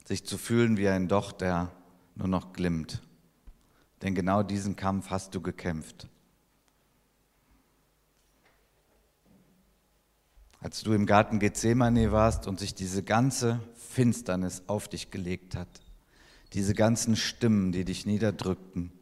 sich 0.04 0.26
zu 0.26 0.36
fühlen 0.36 0.76
wie 0.76 0.90
ein 0.90 1.08
Docht, 1.08 1.40
der 1.40 1.72
nur 2.16 2.28
noch 2.28 2.52
glimmt. 2.52 3.00
Denn 4.02 4.14
genau 4.14 4.42
diesen 4.42 4.76
Kampf 4.76 5.08
hast 5.08 5.34
du 5.34 5.40
gekämpft. 5.40 6.06
Als 10.60 10.82
du 10.82 10.92
im 10.92 11.06
Garten 11.06 11.38
Gethsemane 11.38 12.12
warst 12.12 12.46
und 12.46 12.60
sich 12.60 12.74
diese 12.74 13.02
ganze 13.02 13.58
Finsternis 13.74 14.64
auf 14.66 14.86
dich 14.86 15.10
gelegt 15.10 15.56
hat, 15.56 15.80
diese 16.52 16.74
ganzen 16.74 17.16
Stimmen, 17.16 17.72
die 17.72 17.84
dich 17.84 18.06
niederdrückten, 18.06 18.92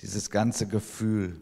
dieses 0.00 0.30
ganze 0.30 0.66
Gefühl, 0.66 1.40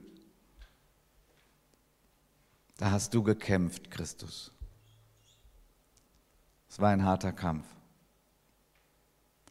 da 2.77 2.91
hast 2.91 3.15
du 3.15 3.23
gekämpft, 3.23 3.91
Christus. 3.91 4.51
Es 6.69 6.81
war 6.81 6.91
ein 6.91 7.05
harter 7.05 7.33
Kampf. 7.33 7.67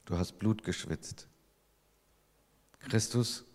Du 0.05 0.17
hast 0.17 0.37
Blut 0.39 0.63
geschwitzt. 0.63 1.29
Christus, 2.79 3.45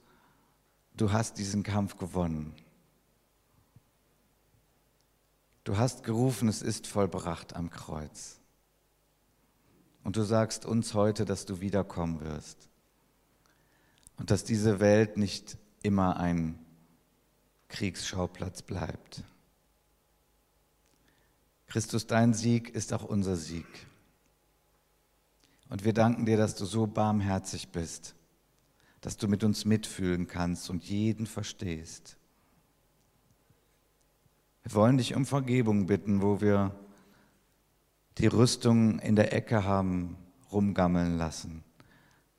du 0.95 1.12
hast 1.12 1.37
diesen 1.37 1.62
Kampf 1.62 1.99
gewonnen. 1.99 2.55
Du 5.64 5.77
hast 5.77 6.03
gerufen, 6.03 6.49
es 6.49 6.62
ist 6.62 6.87
vollbracht 6.87 7.55
am 7.55 7.69
Kreuz. 7.69 8.38
Und 10.05 10.17
du 10.17 10.23
sagst 10.23 10.65
uns 10.65 10.95
heute, 10.95 11.25
dass 11.25 11.45
du 11.45 11.61
wiederkommen 11.61 12.21
wirst. 12.21 12.69
Und 14.17 14.31
dass 14.31 14.45
diese 14.45 14.81
Welt 14.81 15.17
nicht 15.17 15.59
immer 15.83 16.17
ein 16.17 16.59
Kriegsschauplatz 17.69 18.63
bleibt. 18.63 19.25
Christus, 21.67 22.07
dein 22.07 22.33
Sieg 22.33 22.71
ist 22.71 22.93
auch 22.93 23.05
unser 23.05 23.37
Sieg. 23.37 23.67
Und 25.69 25.85
wir 25.85 25.93
danken 25.93 26.25
dir, 26.25 26.39
dass 26.39 26.55
du 26.55 26.65
so 26.65 26.87
barmherzig 26.87 27.69
bist, 27.69 28.15
dass 29.03 29.19
du 29.19 29.29
mit 29.29 29.45
uns 29.45 29.67
mitfühlen 29.67 30.27
kannst 30.27 30.71
und 30.71 30.85
jeden 30.85 31.27
verstehst. 31.27 32.17
Wir 34.63 34.75
wollen 34.75 34.97
dich 34.97 35.15
um 35.15 35.27
Vergebung 35.27 35.87
bitten, 35.87 36.23
wo 36.23 36.41
wir 36.41 36.75
die 38.19 38.27
Rüstung 38.27 38.99
in 38.99 39.16
der 39.16 39.33
Ecke 39.33 39.64
haben 39.64 40.16
rumgammeln 40.51 41.16
lassen. 41.16 41.62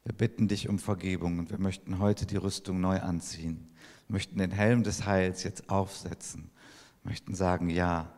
Wir 0.04 0.14
bitten 0.14 0.48
dich 0.48 0.68
um 0.68 0.80
Vergebung 0.80 1.40
und 1.40 1.52
wir 1.52 1.60
möchten 1.60 2.00
heute 2.00 2.26
die 2.26 2.38
Rüstung 2.38 2.82
neu 2.82 3.00
anziehen. 3.00 3.70
Wir 4.08 4.14
möchten 4.14 4.40
den 4.40 4.52
Helm 4.52 4.84
des 4.84 5.06
Heils 5.06 5.44
jetzt 5.44 5.70
aufsetzen. 5.70 6.52
Wir 7.04 7.12
möchten 7.12 7.34
sagen, 7.34 7.70
ja, 7.70 8.12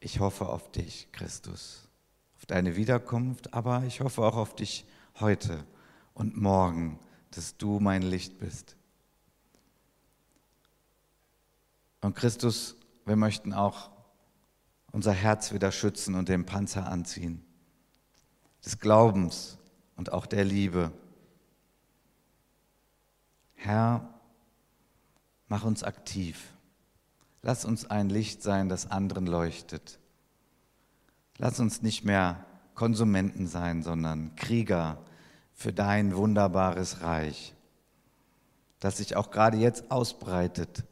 ich 0.00 0.20
hoffe 0.20 0.48
auf 0.48 0.70
dich, 0.70 1.08
Christus, 1.10 1.88
auf 2.36 2.46
deine 2.46 2.76
Wiederkunft, 2.76 3.52
aber 3.52 3.82
ich 3.84 4.00
hoffe 4.00 4.22
auch 4.22 4.36
auf 4.36 4.54
dich 4.54 4.84
heute 5.18 5.64
und 6.14 6.36
morgen, 6.36 7.00
dass 7.32 7.56
du 7.56 7.80
mein 7.80 8.02
Licht 8.02 8.38
bist. 8.38 8.76
Und 12.00 12.14
Christus, 12.14 12.76
wir 13.04 13.16
möchten 13.16 13.52
auch 13.52 13.90
unser 14.92 15.12
Herz 15.12 15.52
wieder 15.52 15.72
schützen 15.72 16.14
und 16.14 16.28
den 16.28 16.46
Panzer 16.46 16.88
anziehen. 16.88 17.44
Des 18.64 18.78
Glaubens 18.78 19.58
und 19.96 20.12
auch 20.12 20.26
der 20.26 20.44
Liebe. 20.44 20.92
Herr, 23.54 24.08
mach 25.48 25.64
uns 25.64 25.82
aktiv. 25.82 26.52
Lass 27.42 27.64
uns 27.64 27.88
ein 27.88 28.08
Licht 28.08 28.42
sein, 28.42 28.68
das 28.68 28.90
anderen 28.90 29.26
leuchtet. 29.26 29.98
Lass 31.36 31.60
uns 31.60 31.82
nicht 31.82 32.04
mehr 32.04 32.44
Konsumenten 32.74 33.46
sein, 33.46 33.82
sondern 33.82 34.34
Krieger 34.36 34.98
für 35.52 35.72
dein 35.72 36.16
wunderbares 36.16 37.02
Reich, 37.02 37.54
das 38.80 38.98
sich 38.98 39.16
auch 39.16 39.30
gerade 39.30 39.56
jetzt 39.56 39.90
ausbreitet 39.90 40.84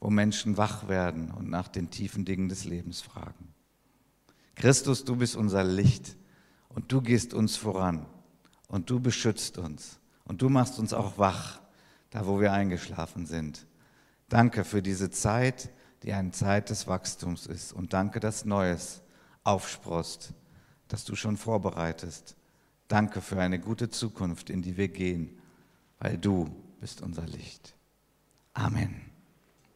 wo 0.00 0.10
Menschen 0.10 0.56
wach 0.56 0.88
werden 0.88 1.30
und 1.30 1.50
nach 1.50 1.68
den 1.68 1.90
tiefen 1.90 2.24
Dingen 2.24 2.48
des 2.48 2.64
Lebens 2.64 3.02
fragen. 3.02 3.54
Christus, 4.54 5.04
du 5.04 5.16
bist 5.16 5.36
unser 5.36 5.62
Licht 5.62 6.16
und 6.68 6.90
du 6.90 7.00
gehst 7.00 7.34
uns 7.34 7.56
voran 7.56 8.06
und 8.68 8.90
du 8.90 9.00
beschützt 9.00 9.58
uns 9.58 10.00
und 10.24 10.42
du 10.42 10.48
machst 10.48 10.78
uns 10.78 10.92
auch 10.92 11.18
wach, 11.18 11.60
da 12.10 12.26
wo 12.26 12.40
wir 12.40 12.52
eingeschlafen 12.52 13.26
sind. 13.26 13.66
Danke 14.28 14.64
für 14.64 14.82
diese 14.82 15.10
Zeit, 15.10 15.70
die 16.02 16.12
eine 16.12 16.30
Zeit 16.30 16.70
des 16.70 16.86
Wachstums 16.86 17.46
ist 17.46 17.72
und 17.72 17.92
danke, 17.92 18.20
dass 18.20 18.44
Neues 18.44 19.02
aufsprost, 19.44 20.32
dass 20.88 21.04
du 21.04 21.14
schon 21.14 21.36
vorbereitest. 21.36 22.36
Danke 22.88 23.20
für 23.20 23.40
eine 23.40 23.60
gute 23.60 23.90
Zukunft, 23.90 24.50
in 24.50 24.62
die 24.62 24.76
wir 24.76 24.88
gehen, 24.88 25.38
weil 25.98 26.18
du 26.18 26.50
bist 26.80 27.02
unser 27.02 27.26
Licht. 27.26 27.74
Amen. 28.54 29.09